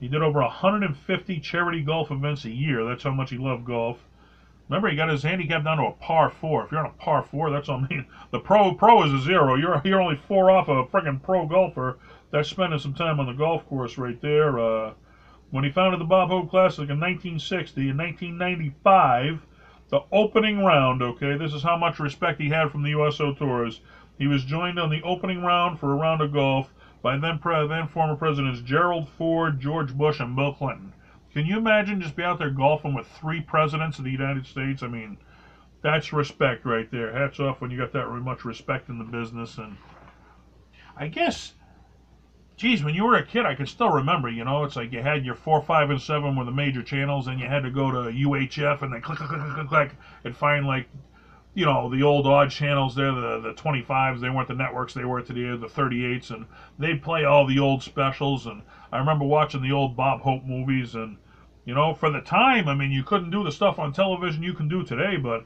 He 0.00 0.08
did 0.08 0.20
over 0.20 0.40
150 0.40 1.38
charity 1.38 1.82
golf 1.82 2.10
events 2.10 2.44
a 2.44 2.50
year. 2.50 2.84
That's 2.84 3.04
how 3.04 3.12
much 3.12 3.30
he 3.30 3.38
loved 3.38 3.64
golf. 3.64 3.98
Remember, 4.68 4.90
he 4.90 4.96
got 4.96 5.10
his 5.10 5.22
handicap 5.22 5.62
down 5.62 5.76
to 5.76 5.84
a 5.84 5.92
par 5.92 6.28
four. 6.30 6.64
If 6.64 6.72
you're 6.72 6.80
on 6.80 6.86
a 6.86 7.02
par 7.02 7.22
four, 7.22 7.50
that's 7.50 7.68
what 7.68 7.84
I 7.84 7.88
mean. 7.88 8.06
The 8.32 8.40
pro 8.40 8.74
pro 8.74 9.04
is 9.04 9.12
a 9.12 9.20
zero. 9.20 9.54
You're 9.54 9.80
you're 9.84 10.00
only 10.00 10.16
four 10.26 10.50
off 10.50 10.66
a 10.66 10.84
freaking 10.86 11.22
pro 11.22 11.46
golfer. 11.46 11.98
That's 12.32 12.48
spending 12.48 12.80
some 12.80 12.94
time 12.94 13.20
on 13.20 13.26
the 13.26 13.32
golf 13.32 13.64
course 13.68 13.96
right 13.96 14.20
there. 14.20 14.58
When 15.54 15.62
he 15.62 15.70
founded 15.70 16.00
the 16.00 16.04
Bob 16.04 16.30
Hope 16.30 16.50
Classic 16.50 16.90
in 16.90 16.98
1960, 16.98 17.88
in 17.88 17.96
1995, 17.96 19.46
the 19.88 20.00
opening 20.10 20.64
round, 20.64 21.00
okay, 21.00 21.36
this 21.36 21.54
is 21.54 21.62
how 21.62 21.76
much 21.76 22.00
respect 22.00 22.40
he 22.40 22.48
had 22.48 22.72
from 22.72 22.82
the 22.82 22.90
USO 22.90 23.32
Tours. 23.32 23.80
He 24.18 24.26
was 24.26 24.44
joined 24.44 24.80
on 24.80 24.90
the 24.90 25.00
opening 25.02 25.44
round 25.44 25.78
for 25.78 25.92
a 25.92 25.94
round 25.94 26.20
of 26.22 26.32
golf 26.32 26.74
by 27.02 27.16
then, 27.18 27.38
then 27.44 27.86
former 27.86 28.16
presidents 28.16 28.62
Gerald 28.62 29.08
Ford, 29.08 29.60
George 29.60 29.96
Bush, 29.96 30.18
and 30.18 30.34
Bill 30.34 30.54
Clinton. 30.54 30.92
Can 31.32 31.46
you 31.46 31.56
imagine 31.56 32.00
just 32.00 32.16
be 32.16 32.24
out 32.24 32.40
there 32.40 32.50
golfing 32.50 32.92
with 32.92 33.06
three 33.06 33.40
presidents 33.40 33.98
of 33.98 34.04
the 34.04 34.10
United 34.10 34.46
States? 34.46 34.82
I 34.82 34.88
mean, 34.88 35.18
that's 35.82 36.12
respect 36.12 36.66
right 36.66 36.90
there. 36.90 37.12
Hats 37.16 37.38
off 37.38 37.60
when 37.60 37.70
you 37.70 37.78
got 37.78 37.92
that 37.92 38.10
much 38.10 38.44
respect 38.44 38.88
in 38.88 38.98
the 38.98 39.04
business. 39.04 39.56
And 39.58 39.76
I 40.96 41.06
guess 41.06 41.54
geez, 42.56 42.84
when 42.84 42.94
you 42.94 43.04
were 43.04 43.16
a 43.16 43.26
kid, 43.26 43.46
I 43.46 43.54
can 43.54 43.66
still 43.66 43.90
remember, 43.90 44.28
you 44.28 44.44
know, 44.44 44.64
it's 44.64 44.76
like 44.76 44.92
you 44.92 45.02
had 45.02 45.24
your 45.24 45.34
4, 45.34 45.60
5, 45.60 45.90
and 45.90 46.00
7 46.00 46.36
were 46.36 46.44
the 46.44 46.52
major 46.52 46.82
channels, 46.82 47.26
and 47.26 47.40
you 47.40 47.46
had 47.46 47.62
to 47.62 47.70
go 47.70 47.90
to 47.90 48.10
UHF 48.10 48.82
and 48.82 48.92
then 48.92 49.00
click, 49.00 49.18
click, 49.18 49.28
click, 49.28 49.40
click, 49.54 49.68
click, 49.68 49.90
and 50.24 50.36
find, 50.36 50.66
like, 50.66 50.86
you 51.54 51.64
know, 51.64 51.88
the 51.88 52.02
old 52.02 52.26
odd 52.26 52.50
channels 52.50 52.94
there, 52.94 53.12
the, 53.12 53.38
the 53.38 53.52
25s, 53.52 54.20
they 54.20 54.30
weren't 54.30 54.48
the 54.48 54.54
networks 54.54 54.94
they 54.94 55.04
were 55.04 55.22
today, 55.22 55.56
the 55.56 55.66
38s, 55.66 56.30
and 56.30 56.46
they'd 56.78 57.02
play 57.02 57.24
all 57.24 57.46
the 57.46 57.58
old 57.58 57.82
specials, 57.82 58.46
and 58.46 58.62
I 58.92 58.98
remember 58.98 59.24
watching 59.24 59.62
the 59.62 59.72
old 59.72 59.96
Bob 59.96 60.20
Hope 60.20 60.44
movies, 60.44 60.94
and, 60.94 61.16
you 61.64 61.74
know, 61.74 61.92
for 61.92 62.10
the 62.10 62.20
time, 62.20 62.68
I 62.68 62.74
mean, 62.74 62.90
you 62.92 63.02
couldn't 63.02 63.30
do 63.30 63.42
the 63.42 63.52
stuff 63.52 63.78
on 63.78 63.92
television 63.92 64.42
you 64.42 64.54
can 64.54 64.68
do 64.68 64.82
today, 64.82 65.16
but 65.16 65.44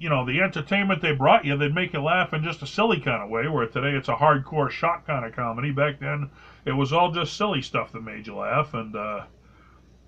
you 0.00 0.08
know, 0.08 0.24
the 0.24 0.40
entertainment 0.40 1.02
they 1.02 1.12
brought 1.12 1.44
you, 1.44 1.56
they'd 1.58 1.74
make 1.74 1.92
you 1.92 2.02
laugh 2.02 2.32
in 2.32 2.42
just 2.42 2.62
a 2.62 2.66
silly 2.66 2.98
kind 2.98 3.22
of 3.22 3.28
way, 3.28 3.46
where 3.48 3.66
today 3.66 3.90
it's 3.90 4.08
a 4.08 4.14
hardcore 4.14 4.70
shock 4.70 5.06
kind 5.06 5.26
of 5.26 5.36
comedy. 5.36 5.70
Back 5.70 6.00
then, 6.00 6.30
it 6.64 6.72
was 6.72 6.90
all 6.90 7.12
just 7.12 7.36
silly 7.36 7.60
stuff 7.60 7.92
that 7.92 8.02
made 8.02 8.26
you 8.26 8.34
laugh. 8.34 8.72
And 8.72 8.96
uh, 8.96 9.26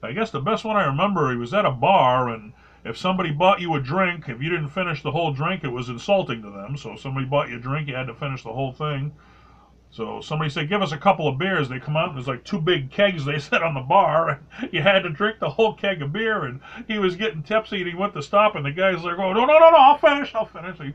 I 0.02 0.12
guess 0.12 0.30
the 0.30 0.40
best 0.40 0.64
one 0.64 0.76
I 0.76 0.86
remember, 0.86 1.30
he 1.30 1.36
was 1.36 1.52
at 1.52 1.66
a 1.66 1.70
bar, 1.70 2.30
and 2.30 2.54
if 2.86 2.96
somebody 2.96 3.32
bought 3.32 3.60
you 3.60 3.74
a 3.74 3.80
drink, 3.80 4.30
if 4.30 4.40
you 4.40 4.48
didn't 4.48 4.70
finish 4.70 5.02
the 5.02 5.12
whole 5.12 5.30
drink, 5.30 5.62
it 5.62 5.68
was 5.68 5.90
insulting 5.90 6.40
to 6.40 6.50
them. 6.50 6.78
So 6.78 6.94
if 6.94 7.00
somebody 7.00 7.26
bought 7.26 7.50
you 7.50 7.56
a 7.56 7.60
drink, 7.60 7.86
you 7.86 7.94
had 7.94 8.06
to 8.06 8.14
finish 8.14 8.42
the 8.42 8.52
whole 8.52 8.72
thing. 8.72 9.12
So 9.92 10.22
somebody 10.22 10.48
said, 10.48 10.70
give 10.70 10.80
us 10.80 10.92
a 10.92 10.96
couple 10.98 11.28
of 11.28 11.36
beers. 11.38 11.68
They 11.68 11.78
come 11.78 11.98
out 11.98 12.08
and 12.08 12.16
there's 12.16 12.26
like 12.26 12.44
two 12.44 12.58
big 12.58 12.90
kegs 12.90 13.26
they 13.26 13.38
set 13.38 13.62
on 13.62 13.74
the 13.74 13.80
bar. 13.80 14.40
And 14.58 14.72
you 14.72 14.80
had 14.80 15.00
to 15.00 15.10
drink 15.10 15.38
the 15.38 15.50
whole 15.50 15.74
keg 15.74 16.00
of 16.00 16.14
beer. 16.14 16.44
And 16.44 16.60
he 16.88 16.98
was 16.98 17.14
getting 17.14 17.42
tipsy 17.42 17.82
and 17.82 17.90
he 17.90 17.94
went 17.94 18.14
to 18.14 18.22
stop. 18.22 18.56
And 18.56 18.64
the 18.64 18.72
guy's 18.72 19.04
like, 19.04 19.18
oh, 19.18 19.34
no, 19.34 19.44
no, 19.44 19.58
no, 19.58 19.70
no, 19.70 19.76
I'll 19.76 19.98
finish, 19.98 20.34
I'll 20.34 20.46
finish. 20.46 20.78
He, 20.78 20.94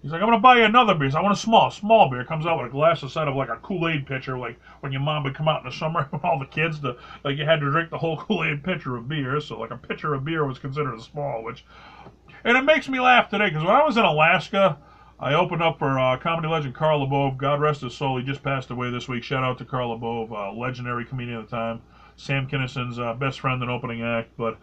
he's 0.00 0.10
like, 0.10 0.22
I'm 0.22 0.30
to 0.30 0.38
buy 0.38 0.56
you 0.56 0.64
another 0.64 0.94
beer. 0.94 1.10
I 1.14 1.20
want 1.20 1.36
a 1.36 1.40
small, 1.40 1.70
small 1.70 2.08
beer. 2.08 2.24
Comes 2.24 2.46
out 2.46 2.56
with 2.56 2.68
a 2.68 2.70
glass 2.70 3.00
size 3.00 3.14
of 3.14 3.36
like 3.36 3.50
a 3.50 3.56
Kool-Aid 3.56 4.06
pitcher. 4.06 4.38
Like 4.38 4.58
when 4.80 4.90
your 4.90 5.02
mom 5.02 5.24
would 5.24 5.34
come 5.34 5.46
out 5.46 5.62
in 5.62 5.68
the 5.68 5.76
summer 5.76 6.08
with 6.12 6.24
all 6.24 6.38
the 6.38 6.46
kids, 6.46 6.80
to, 6.80 6.96
like 7.24 7.36
you 7.36 7.44
had 7.44 7.60
to 7.60 7.70
drink 7.70 7.90
the 7.90 7.98
whole 7.98 8.16
Kool-Aid 8.26 8.64
pitcher 8.64 8.96
of 8.96 9.06
beer. 9.06 9.38
So 9.42 9.60
like 9.60 9.70
a 9.70 9.76
pitcher 9.76 10.14
of 10.14 10.24
beer 10.24 10.46
was 10.46 10.58
considered 10.58 10.94
a 10.94 11.02
small, 11.02 11.44
which, 11.44 11.66
and 12.42 12.56
it 12.56 12.64
makes 12.64 12.88
me 12.88 13.00
laugh 13.00 13.28
today. 13.28 13.50
Because 13.50 13.64
when 13.64 13.76
I 13.76 13.84
was 13.84 13.98
in 13.98 14.04
Alaska, 14.04 14.78
I 15.20 15.34
opened 15.34 15.62
up 15.62 15.78
for 15.78 15.98
uh, 15.98 16.16
comedy 16.16 16.48
legend 16.48 16.74
Carl 16.74 17.06
LaBove. 17.06 17.36
God 17.36 17.60
rest 17.60 17.82
his 17.82 17.94
soul. 17.94 18.18
He 18.18 18.24
just 18.24 18.42
passed 18.42 18.70
away 18.70 18.90
this 18.90 19.08
week. 19.08 19.22
Shout 19.22 19.44
out 19.44 19.58
to 19.58 19.64
Carl 19.64 19.96
LaBove, 19.96 20.32
uh, 20.32 20.52
legendary 20.52 21.04
comedian 21.04 21.38
at 21.38 21.48
the 21.48 21.56
time. 21.56 21.82
Sam 22.16 22.48
Kinison's 22.48 22.98
uh, 22.98 23.14
best 23.14 23.40
friend 23.40 23.62
and 23.62 23.70
opening 23.70 24.02
act. 24.02 24.30
But 24.36 24.58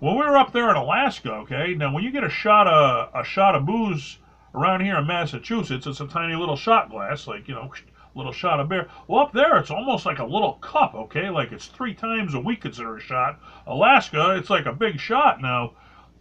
when 0.00 0.14
we 0.14 0.22
were 0.24 0.36
up 0.36 0.52
there 0.52 0.70
in 0.70 0.76
Alaska, 0.76 1.32
okay, 1.32 1.74
now 1.74 1.92
when 1.94 2.02
you 2.02 2.10
get 2.10 2.24
a 2.24 2.28
shot 2.28 2.66
of 2.66 3.10
a 3.14 3.24
shot 3.24 3.54
of 3.54 3.64
booze 3.64 4.18
around 4.54 4.84
here 4.84 4.96
in 4.96 5.06
Massachusetts, 5.06 5.86
it's 5.86 6.00
a 6.00 6.06
tiny 6.06 6.34
little 6.34 6.56
shot 6.56 6.90
glass, 6.90 7.28
like 7.28 7.46
you 7.46 7.54
know, 7.54 7.70
little 8.16 8.32
shot 8.32 8.58
of 8.58 8.68
beer. 8.68 8.88
Well, 9.06 9.22
up 9.22 9.32
there, 9.32 9.56
it's 9.56 9.70
almost 9.70 10.04
like 10.04 10.18
a 10.18 10.24
little 10.24 10.54
cup, 10.54 10.94
okay, 10.94 11.30
like 11.30 11.52
it's 11.52 11.66
three 11.66 11.94
times 11.94 12.34
a 12.34 12.40
week 12.40 12.62
considered 12.62 12.98
a 12.98 13.00
shot. 13.00 13.38
Alaska, 13.66 14.36
it's 14.36 14.50
like 14.50 14.66
a 14.66 14.72
big 14.72 14.98
shot 14.98 15.40
now. 15.40 15.74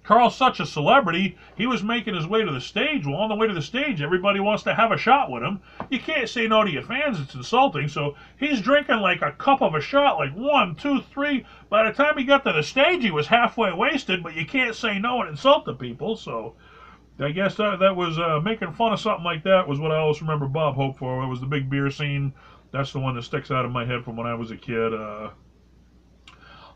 Carl's 0.05 0.37
such 0.37 0.59
a 0.59 0.65
celebrity, 0.67 1.35
he 1.57 1.65
was 1.65 1.81
making 1.81 2.13
his 2.13 2.27
way 2.27 2.43
to 2.43 2.51
the 2.51 2.61
stage. 2.61 3.07
Well, 3.07 3.15
on 3.15 3.29
the 3.29 3.35
way 3.35 3.47
to 3.47 3.53
the 3.53 3.61
stage, 3.61 4.01
everybody 4.01 4.39
wants 4.39 4.61
to 4.63 4.75
have 4.75 4.91
a 4.91 4.97
shot 4.97 5.31
with 5.31 5.41
him. 5.41 5.59
You 5.89 5.99
can't 5.99 6.29
say 6.29 6.47
no 6.47 6.63
to 6.63 6.69
your 6.69 6.83
fans, 6.83 7.19
it's 7.19 7.33
insulting. 7.33 7.87
So 7.87 8.15
he's 8.37 8.61
drinking 8.61 8.97
like 8.97 9.23
a 9.23 9.31
cup 9.31 9.63
of 9.63 9.73
a 9.73 9.81
shot, 9.81 10.17
like 10.17 10.33
one, 10.35 10.75
two, 10.75 11.01
three. 11.01 11.45
By 11.69 11.85
the 11.85 11.91
time 11.91 12.17
he 12.17 12.23
got 12.23 12.43
to 12.45 12.53
the 12.53 12.61
stage, 12.61 13.01
he 13.01 13.09
was 13.09 13.27
halfway 13.27 13.73
wasted, 13.73 14.21
but 14.21 14.35
you 14.35 14.45
can't 14.45 14.75
say 14.75 14.99
no 14.99 15.21
and 15.21 15.31
insult 15.31 15.65
the 15.65 15.73
people. 15.73 16.15
So 16.15 16.53
I 17.19 17.31
guess 17.31 17.55
that, 17.55 17.79
that 17.79 17.95
was 17.95 18.19
uh, 18.19 18.41
making 18.43 18.73
fun 18.73 18.93
of 18.93 18.99
something 18.99 19.25
like 19.25 19.43
that 19.45 19.67
was 19.67 19.79
what 19.79 19.91
I 19.91 19.97
always 19.97 20.21
remember 20.21 20.47
Bob 20.47 20.75
Hope 20.75 20.97
for. 20.99 21.23
It 21.23 21.27
was 21.27 21.39
the 21.39 21.47
big 21.47 21.67
beer 21.67 21.89
scene. 21.89 22.31
That's 22.71 22.91
the 22.91 22.99
one 22.99 23.15
that 23.15 23.23
sticks 23.23 23.49
out 23.49 23.65
of 23.65 23.71
my 23.71 23.85
head 23.85 24.03
from 24.03 24.17
when 24.17 24.27
I 24.27 24.35
was 24.35 24.51
a 24.51 24.57
kid. 24.57 24.93
Uh, 24.93 25.29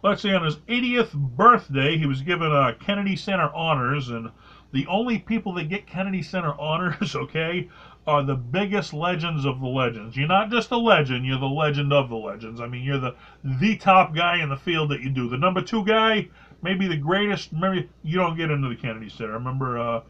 let's 0.03 0.21
see, 0.21 0.33
on 0.33 0.43
his 0.43 0.57
80th 0.57 1.13
birthday, 1.13 1.97
he 1.97 2.05
was 2.05 2.21
given 2.21 2.51
a 2.51 2.73
Kennedy 2.73 3.15
Center 3.15 3.49
honors, 3.53 4.09
and 4.09 4.29
the 4.71 4.88
only 4.88 5.19
people 5.19 5.53
that 5.55 5.69
get 5.69 5.88
Kennedy 5.88 6.21
Center 6.21 6.53
honors, 6.59 7.15
okay, 7.15 7.69
are 8.07 8.23
the 8.23 8.35
biggest 8.35 8.93
legends 8.93 9.45
of 9.45 9.59
the 9.59 9.67
legends. 9.67 10.15
You're 10.15 10.27
not 10.27 10.49
just 10.49 10.71
a 10.71 10.77
legend, 10.77 11.25
you're 11.25 11.39
the 11.39 11.45
legend 11.45 11.93
of 11.93 12.09
the 12.09 12.15
legends. 12.15 12.62
I 12.62 12.67
mean, 12.67 12.83
you're 12.83 12.99
the 12.99 13.15
the 13.43 13.77
top 13.77 14.15
guy 14.15 14.41
in 14.41 14.49
the 14.49 14.57
field 14.57 14.89
that 14.89 15.01
you 15.01 15.09
do. 15.09 15.29
The 15.29 15.38
number 15.38 15.62
two 15.62 15.85
guy, 15.85 16.27
maybe 16.62 16.88
the 16.88 16.97
greatest, 16.97 17.53
maybe 17.53 17.89
you 18.03 18.17
don't 18.17 18.38
get 18.38 18.49
into 18.49 18.69
the 18.69 18.75
Kennedy 18.75 19.09
Center. 19.09 19.31
I 19.31 19.35
remember 19.35 19.77
uh, 19.77 20.01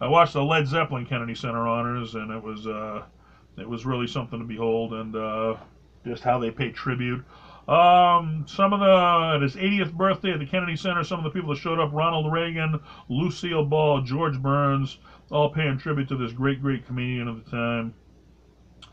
I 0.00 0.08
watched 0.08 0.32
the 0.32 0.42
Led 0.42 0.66
Zeppelin 0.66 1.06
Kennedy 1.06 1.34
Center 1.34 1.68
honors, 1.68 2.14
and 2.14 2.30
it 2.30 2.42
was 2.42 2.66
uh, 2.66 3.02
it 3.56 3.68
was 3.68 3.86
really 3.86 4.06
something 4.06 4.38
to 4.38 4.44
behold, 4.44 4.94
and 4.94 5.14
uh, 5.14 5.56
just 6.04 6.22
how 6.22 6.38
they 6.38 6.50
pay 6.50 6.70
tribute. 6.70 7.24
Um, 7.68 8.44
some 8.46 8.74
of 8.74 8.80
the 8.80 9.36
at 9.36 9.42
his 9.42 9.56
80th 9.56 9.92
birthday 9.94 10.32
at 10.32 10.38
the 10.38 10.46
Kennedy 10.46 10.76
Center, 10.76 11.02
some 11.02 11.18
of 11.18 11.24
the 11.24 11.30
people 11.30 11.54
that 11.54 11.60
showed 11.60 11.78
up: 11.78 11.90
Ronald 11.92 12.30
Reagan, 12.30 12.78
Lucille 13.08 13.64
Ball, 13.64 14.02
George 14.02 14.40
Burns, 14.40 14.98
all 15.30 15.48
paying 15.48 15.78
tribute 15.78 16.08
to 16.08 16.16
this 16.16 16.32
great, 16.32 16.60
great 16.60 16.86
comedian 16.86 17.26
of 17.26 17.42
the 17.42 17.50
time. 17.50 17.94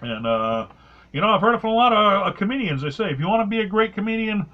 And 0.01 0.25
uh, 0.25 0.67
you 1.11 1.19
know, 1.19 1.27
I've 1.27 1.41
heard 1.41 1.55
it 1.55 1.61
from 1.61 1.71
a 1.71 1.75
lot 1.75 1.91
of 1.91 2.27
uh, 2.27 2.37
comedians. 2.37 2.81
They 2.81 2.89
say 2.91 3.11
if 3.11 3.19
you 3.19 3.27
want 3.27 3.41
to 3.41 3.47
be 3.47 3.59
a 3.59 3.67
great 3.67 3.93
comedian, 3.93 4.45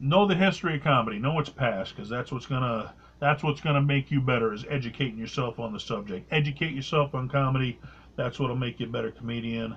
know 0.00 0.26
the 0.26 0.34
history 0.34 0.76
of 0.76 0.82
comedy, 0.82 1.18
know 1.18 1.38
its 1.38 1.50
past, 1.50 1.94
because 1.94 2.08
that's 2.08 2.32
what's 2.32 2.46
gonna 2.46 2.94
that's 3.20 3.42
what's 3.42 3.60
gonna 3.60 3.82
make 3.82 4.10
you 4.10 4.22
better. 4.22 4.54
Is 4.54 4.64
educating 4.70 5.18
yourself 5.18 5.58
on 5.58 5.74
the 5.74 5.80
subject. 5.80 6.26
Educate 6.32 6.74
yourself 6.74 7.14
on 7.14 7.28
comedy. 7.28 7.78
That's 8.16 8.38
what'll 8.38 8.56
make 8.56 8.80
you 8.80 8.86
a 8.86 8.90
better 8.90 9.10
comedian. 9.10 9.76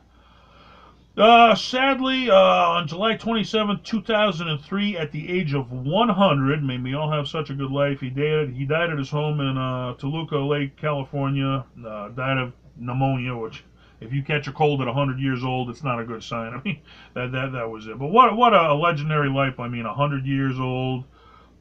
Uh, 1.18 1.54
sadly, 1.54 2.30
uh, 2.30 2.36
on 2.36 2.88
July 2.88 3.18
27, 3.18 3.82
2003, 3.84 4.98
at 4.98 5.12
the 5.12 5.30
age 5.30 5.54
of 5.54 5.70
100, 5.70 6.64
may 6.64 6.78
we 6.78 6.94
all 6.94 7.12
have 7.12 7.28
such 7.28 7.50
a 7.50 7.54
good 7.54 7.70
life, 7.70 8.00
he 8.00 8.10
died, 8.10 8.54
he 8.54 8.64
died 8.64 8.90
at 8.90 8.98
his 8.98 9.10
home 9.10 9.42
in 9.42 9.58
uh, 9.58 9.94
Toluca 9.96 10.38
Lake, 10.38 10.78
California. 10.78 11.66
Uh, 11.86 12.08
died 12.10 12.38
of 12.38 12.54
pneumonia, 12.78 13.36
which, 13.36 13.66
if 14.00 14.14
you 14.14 14.24
catch 14.24 14.48
a 14.48 14.54
cold 14.54 14.80
at 14.80 14.88
100 14.88 15.20
years 15.20 15.44
old, 15.44 15.70
it's 15.70 15.84
not 15.84 16.00
a 16.00 16.06
good 16.06 16.24
sign. 16.24 16.54
I 16.58 16.62
mean, 16.64 16.80
that, 17.14 17.34
that, 17.34 17.52
that 17.52 17.70
was 17.70 17.88
it. 17.88 18.00
But 18.00 18.08
what, 18.08 18.38
what 18.38 18.54
a 18.54 18.74
legendary 18.74 19.30
life. 19.30 19.60
I 19.60 19.68
mean, 19.68 19.84
100 19.84 20.26
years 20.26 20.58
old, 20.58 21.04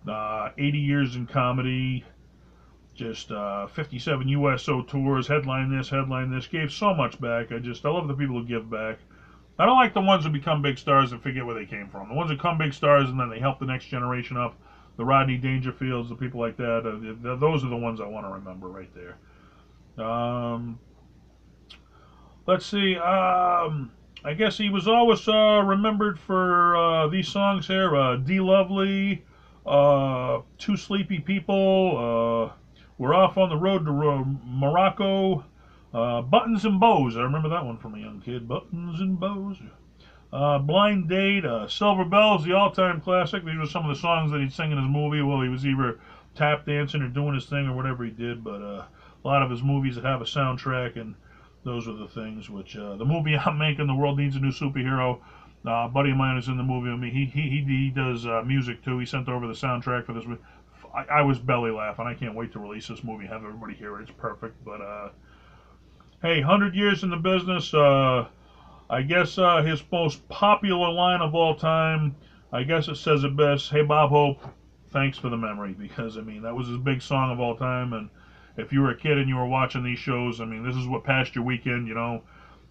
uh, 0.06 0.50
80 0.58 0.78
years 0.78 1.16
in 1.16 1.26
comedy, 1.26 2.04
just 2.94 3.32
uh, 3.32 3.66
57 3.66 4.28
USO 4.28 4.82
tours, 4.82 5.26
headline 5.26 5.76
this, 5.76 5.88
headline 5.88 6.30
this, 6.30 6.46
gave 6.46 6.70
so 6.70 6.94
much 6.94 7.20
back. 7.20 7.50
I 7.50 7.58
just, 7.58 7.84
I 7.84 7.90
love 7.90 8.06
the 8.06 8.14
people 8.14 8.38
who 8.38 8.44
give 8.44 8.70
back. 8.70 8.98
I 9.60 9.66
don't 9.66 9.76
like 9.76 9.92
the 9.92 10.00
ones 10.00 10.24
who 10.24 10.30
become 10.30 10.62
big 10.62 10.78
stars 10.78 11.12
and 11.12 11.22
forget 11.22 11.44
where 11.44 11.54
they 11.54 11.66
came 11.66 11.86
from. 11.86 12.08
The 12.08 12.14
ones 12.14 12.30
who 12.30 12.36
become 12.36 12.56
big 12.56 12.72
stars 12.72 13.10
and 13.10 13.20
then 13.20 13.28
they 13.28 13.38
help 13.38 13.58
the 13.58 13.66
next 13.66 13.86
generation 13.86 14.38
up. 14.38 14.56
The 14.96 15.04
Rodney 15.04 15.38
Dangerfields, 15.38 16.08
the 16.08 16.14
people 16.14 16.40
like 16.40 16.56
that. 16.56 16.78
Uh, 16.78 17.36
those 17.36 17.62
are 17.62 17.68
the 17.68 17.76
ones 17.76 18.00
I 18.00 18.06
want 18.06 18.24
to 18.24 18.32
remember 18.32 18.68
right 18.68 18.90
there. 18.94 19.18
Um, 20.02 20.78
let's 22.46 22.64
see. 22.64 22.96
Um, 22.96 23.92
I 24.24 24.32
guess 24.32 24.56
he 24.56 24.70
was 24.70 24.88
always 24.88 25.28
uh, 25.28 25.62
remembered 25.62 26.18
for 26.18 26.76
uh, 26.76 27.08
these 27.08 27.28
songs 27.28 27.66
here. 27.66 27.94
Uh, 27.94 28.16
De-Lovely, 28.16 29.22
uh, 29.66 30.40
Two 30.56 30.78
Sleepy 30.78 31.18
People. 31.18 32.50
Uh, 32.50 32.54
we're 32.96 33.14
off 33.14 33.36
on 33.36 33.50
the 33.50 33.56
road 33.56 33.84
to 33.84 34.24
Morocco. 34.46 35.44
Uh, 35.92 36.22
Buttons 36.22 36.64
and 36.64 36.78
Bows. 36.78 37.16
I 37.16 37.22
remember 37.22 37.48
that 37.48 37.64
one 37.64 37.76
from 37.78 37.94
a 37.94 37.98
young 37.98 38.20
kid. 38.20 38.46
Buttons 38.46 39.00
and 39.00 39.18
Bows. 39.18 39.56
Uh, 40.32 40.58
Blind 40.58 41.08
Date, 41.08 41.44
uh, 41.44 41.66
Silver 41.66 42.04
Bells, 42.04 42.44
the 42.44 42.52
all-time 42.52 43.00
classic. 43.00 43.44
These 43.44 43.58
were 43.58 43.66
some 43.66 43.88
of 43.88 43.94
the 43.94 44.00
songs 44.00 44.30
that 44.30 44.40
he'd 44.40 44.52
sing 44.52 44.70
in 44.70 44.78
his 44.78 44.86
movie 44.86 45.22
while 45.22 45.42
he 45.42 45.48
was 45.48 45.66
either 45.66 45.98
tap 46.36 46.64
dancing 46.64 47.02
or 47.02 47.08
doing 47.08 47.34
his 47.34 47.46
thing 47.46 47.66
or 47.66 47.74
whatever 47.74 48.04
he 48.04 48.12
did. 48.12 48.44
But 48.44 48.62
uh, 48.62 48.84
a 49.24 49.26
lot 49.26 49.42
of 49.42 49.50
his 49.50 49.64
movies 49.64 49.96
that 49.96 50.04
have 50.04 50.20
a 50.20 50.24
soundtrack, 50.24 51.00
and 51.00 51.16
those 51.64 51.88
are 51.88 51.94
the 51.94 52.06
things 52.06 52.48
which 52.48 52.76
uh, 52.76 52.94
the 52.94 53.04
movie 53.04 53.36
I'm 53.44 53.58
making, 53.58 53.88
The 53.88 53.94
World 53.94 54.18
Needs 54.18 54.36
a 54.36 54.40
New 54.40 54.52
Superhero. 54.52 55.18
Uh, 55.66 55.86
a 55.86 55.88
buddy 55.88 56.12
of 56.12 56.16
mine 56.16 56.38
is 56.38 56.46
in 56.46 56.56
the 56.56 56.62
movie 56.62 56.90
with 56.90 57.00
me. 57.00 57.10
He 57.10 57.24
he 57.24 57.50
he, 57.50 57.64
he 57.64 57.90
does 57.90 58.24
music 58.46 58.84
too. 58.84 58.98
He 59.00 59.06
sent 59.06 59.28
over 59.28 59.48
the 59.48 59.52
soundtrack 59.52 60.06
for 60.06 60.12
this. 60.12 60.24
I, 60.94 61.18
I 61.18 61.22
was 61.22 61.38
belly 61.40 61.72
laughing. 61.72 62.06
I 62.06 62.14
can't 62.14 62.36
wait 62.36 62.52
to 62.52 62.60
release 62.60 62.86
this 62.86 63.02
movie. 63.02 63.26
Have 63.26 63.44
everybody 63.44 63.74
hear 63.74 63.98
it. 63.98 64.02
It's 64.02 64.12
perfect. 64.12 64.64
But 64.64 64.80
uh, 64.80 65.08
hey, 66.22 66.40
100 66.40 66.74
years 66.74 67.02
in 67.02 67.10
the 67.10 67.16
business. 67.16 67.72
Uh, 67.72 68.26
I 68.90 69.02
guess 69.02 69.38
uh, 69.38 69.62
his 69.62 69.82
most 69.90 70.26
popular 70.28 70.90
line 70.90 71.22
of 71.22 71.34
all 71.34 71.54
time, 71.54 72.14
I 72.52 72.62
guess 72.62 72.88
it 72.88 72.96
says 72.96 73.24
it 73.24 73.36
best. 73.36 73.70
Hey, 73.70 73.82
Bob 73.82 74.10
Hope, 74.10 74.42
thanks 74.90 75.16
for 75.16 75.28
the 75.28 75.36
memory. 75.36 75.74
Because, 75.78 76.18
I 76.18 76.20
mean, 76.20 76.42
that 76.42 76.54
was 76.54 76.68
his 76.68 76.76
big 76.76 77.00
song 77.00 77.30
of 77.30 77.40
all 77.40 77.56
time. 77.56 77.94
And 77.94 78.10
if 78.56 78.72
you 78.72 78.82
were 78.82 78.90
a 78.90 78.96
kid 78.96 79.18
and 79.18 79.28
you 79.28 79.36
were 79.36 79.46
watching 79.46 79.82
these 79.82 79.98
shows, 79.98 80.40
I 80.40 80.44
mean, 80.44 80.64
this 80.64 80.76
is 80.76 80.86
what 80.86 81.04
passed 81.04 81.34
your 81.34 81.44
weekend, 81.44 81.88
you 81.88 81.94
know. 81.94 82.22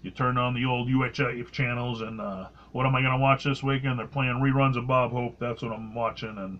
You 0.03 0.11
turned 0.11 0.39
on 0.39 0.53
the 0.53 0.63
old 0.63 0.87
UHF 0.87 1.51
channels, 1.51 2.01
and 2.01 2.21
uh, 2.21 2.47
what 2.71 2.85
am 2.85 2.95
I 2.95 3.01
going 3.01 3.11
to 3.11 3.17
watch 3.17 3.43
this 3.43 3.61
weekend? 3.63 3.99
They're 3.99 4.07
playing 4.07 4.35
reruns 4.35 4.77
of 4.77 4.87
Bob 4.87 5.11
Hope. 5.11 5.37
That's 5.39 5.61
what 5.61 5.73
I'm 5.73 5.93
watching. 5.93 6.37
And 6.37 6.59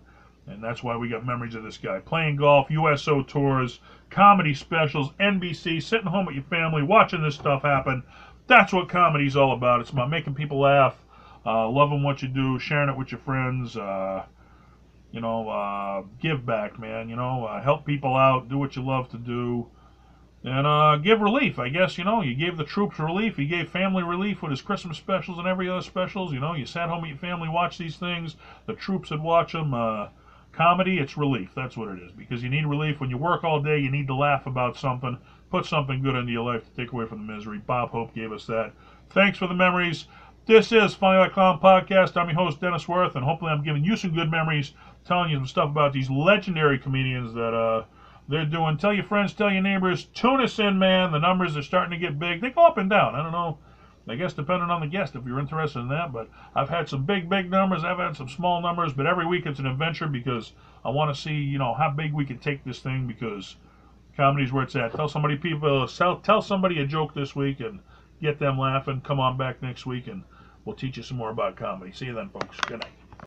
and 0.50 0.62
that's 0.62 0.82
why 0.82 0.96
we 0.96 1.08
got 1.08 1.24
memories 1.24 1.54
of 1.54 1.62
this 1.62 1.78
guy. 1.78 2.00
Playing 2.00 2.36
golf, 2.36 2.70
USO 2.70 3.22
tours, 3.22 3.80
comedy 4.10 4.54
specials, 4.54 5.12
NBC, 5.20 5.82
sitting 5.82 6.08
home 6.08 6.26
with 6.26 6.34
your 6.34 6.44
family, 6.44 6.82
watching 6.82 7.22
this 7.22 7.36
stuff 7.36 7.62
happen. 7.62 8.02
That's 8.46 8.72
what 8.72 8.88
comedy's 8.88 9.36
all 9.36 9.52
about. 9.52 9.80
It's 9.80 9.90
about 9.90 10.10
making 10.10 10.34
people 10.34 10.60
laugh, 10.60 10.96
uh, 11.46 11.68
loving 11.68 12.02
what 12.02 12.20
you 12.22 12.28
do, 12.28 12.58
sharing 12.58 12.88
it 12.88 12.98
with 12.98 13.12
your 13.12 13.20
friends. 13.20 13.76
Uh, 13.76 14.24
you 15.12 15.20
know, 15.20 15.48
uh, 15.48 16.02
give 16.20 16.44
back, 16.44 16.78
man. 16.78 17.08
You 17.08 17.16
know, 17.16 17.46
uh, 17.46 17.62
help 17.62 17.86
people 17.86 18.16
out, 18.16 18.48
do 18.48 18.58
what 18.58 18.74
you 18.74 18.84
love 18.84 19.08
to 19.10 19.18
do, 19.18 19.68
and 20.42 20.66
uh, 20.66 20.96
give 20.96 21.20
relief. 21.20 21.60
I 21.60 21.68
guess 21.68 21.96
you 21.96 22.04
know 22.04 22.22
you 22.22 22.34
gave 22.34 22.56
the 22.56 22.64
troops 22.64 22.98
relief. 22.98 23.36
He 23.36 23.46
gave 23.46 23.70
family 23.70 24.02
relief 24.02 24.42
with 24.42 24.50
his 24.50 24.62
Christmas 24.62 24.98
specials 24.98 25.38
and 25.38 25.46
every 25.46 25.68
other 25.68 25.82
specials. 25.82 26.32
You 26.32 26.40
know, 26.40 26.54
you 26.54 26.66
sat 26.66 26.88
home 26.88 27.02
with 27.02 27.10
your 27.10 27.18
family, 27.18 27.48
watched 27.48 27.78
these 27.78 27.96
things. 27.96 28.34
The 28.66 28.74
troops 28.74 29.10
would 29.10 29.22
watch 29.22 29.52
them. 29.52 29.72
Comedy, 30.52 30.98
it's 30.98 31.16
relief. 31.16 31.50
That's 31.54 31.76
what 31.76 31.88
it 31.88 32.02
is. 32.02 32.12
Because 32.12 32.42
you 32.42 32.48
need 32.48 32.66
relief 32.66 33.00
when 33.00 33.10
you 33.10 33.16
work 33.16 33.44
all 33.44 33.60
day. 33.62 33.78
You 33.78 33.90
need 33.90 34.06
to 34.08 34.14
laugh 34.14 34.46
about 34.46 34.76
something. 34.76 35.16
Put 35.50 35.64
something 35.66 36.02
good 36.02 36.14
into 36.14 36.32
your 36.32 36.44
life 36.44 36.64
to 36.64 36.70
take 36.70 36.92
away 36.92 37.06
from 37.06 37.26
the 37.26 37.32
misery. 37.32 37.58
Bob 37.58 37.90
Hope 37.90 38.14
gave 38.14 38.32
us 38.32 38.46
that. 38.46 38.72
Thanks 39.10 39.38
for 39.38 39.46
the 39.46 39.54
memories. 39.54 40.06
This 40.46 40.72
is 40.72 40.94
Funny 40.94 41.18
Like 41.18 41.32
Clown 41.32 41.60
Podcast. 41.60 42.16
I'm 42.16 42.28
your 42.28 42.36
host, 42.36 42.60
Dennis 42.60 42.88
Worth, 42.88 43.14
and 43.14 43.24
hopefully 43.24 43.52
I'm 43.52 43.62
giving 43.62 43.84
you 43.84 43.96
some 43.96 44.14
good 44.14 44.30
memories, 44.30 44.72
telling 45.04 45.30
you 45.30 45.36
some 45.36 45.46
stuff 45.46 45.70
about 45.70 45.92
these 45.92 46.10
legendary 46.10 46.78
comedians 46.78 47.32
that 47.34 47.54
uh, 47.54 47.84
they're 48.28 48.44
doing. 48.44 48.76
Tell 48.76 48.92
your 48.92 49.04
friends, 49.04 49.32
tell 49.32 49.50
your 49.50 49.62
neighbors. 49.62 50.04
Tune 50.14 50.40
us 50.40 50.58
in, 50.58 50.78
man. 50.78 51.12
The 51.12 51.18
numbers 51.18 51.56
are 51.56 51.62
starting 51.62 51.92
to 51.92 52.04
get 52.04 52.18
big. 52.18 52.40
They 52.40 52.50
go 52.50 52.66
up 52.66 52.78
and 52.78 52.90
down. 52.90 53.14
I 53.14 53.22
don't 53.22 53.32
know 53.32 53.58
I 54.10 54.16
guess 54.16 54.32
depending 54.32 54.70
on 54.70 54.80
the 54.80 54.86
guest, 54.86 55.14
if 55.14 55.24
you're 55.24 55.38
interested 55.38 55.78
in 55.78 55.88
that. 55.88 56.12
But 56.12 56.28
I've 56.54 56.68
had 56.68 56.88
some 56.88 57.04
big, 57.04 57.28
big 57.28 57.50
numbers. 57.50 57.84
I've 57.84 57.98
had 57.98 58.16
some 58.16 58.28
small 58.28 58.60
numbers. 58.60 58.92
But 58.92 59.06
every 59.06 59.26
week 59.26 59.46
it's 59.46 59.58
an 59.58 59.66
adventure 59.66 60.08
because 60.08 60.52
I 60.84 60.90
want 60.90 61.14
to 61.14 61.20
see, 61.20 61.34
you 61.34 61.58
know, 61.58 61.74
how 61.74 61.90
big 61.90 62.12
we 62.12 62.24
can 62.24 62.38
take 62.38 62.64
this 62.64 62.80
thing 62.80 63.06
because 63.06 63.56
comedy's 64.16 64.52
where 64.52 64.64
it's 64.64 64.76
at. 64.76 64.92
Tell 64.94 65.08
somebody 65.08 65.36
people, 65.36 65.86
tell 65.88 66.42
somebody 66.42 66.80
a 66.80 66.86
joke 66.86 67.14
this 67.14 67.34
week 67.36 67.60
and 67.60 67.80
get 68.20 68.38
them 68.38 68.58
laughing. 68.58 69.00
Come 69.02 69.20
on 69.20 69.36
back 69.36 69.62
next 69.62 69.86
week 69.86 70.06
and 70.06 70.24
we'll 70.64 70.76
teach 70.76 70.96
you 70.96 71.02
some 71.02 71.16
more 71.16 71.30
about 71.30 71.56
comedy. 71.56 71.92
See 71.92 72.06
you 72.06 72.14
then, 72.14 72.30
folks. 72.30 72.58
Good 72.60 72.80
night. 72.80 72.99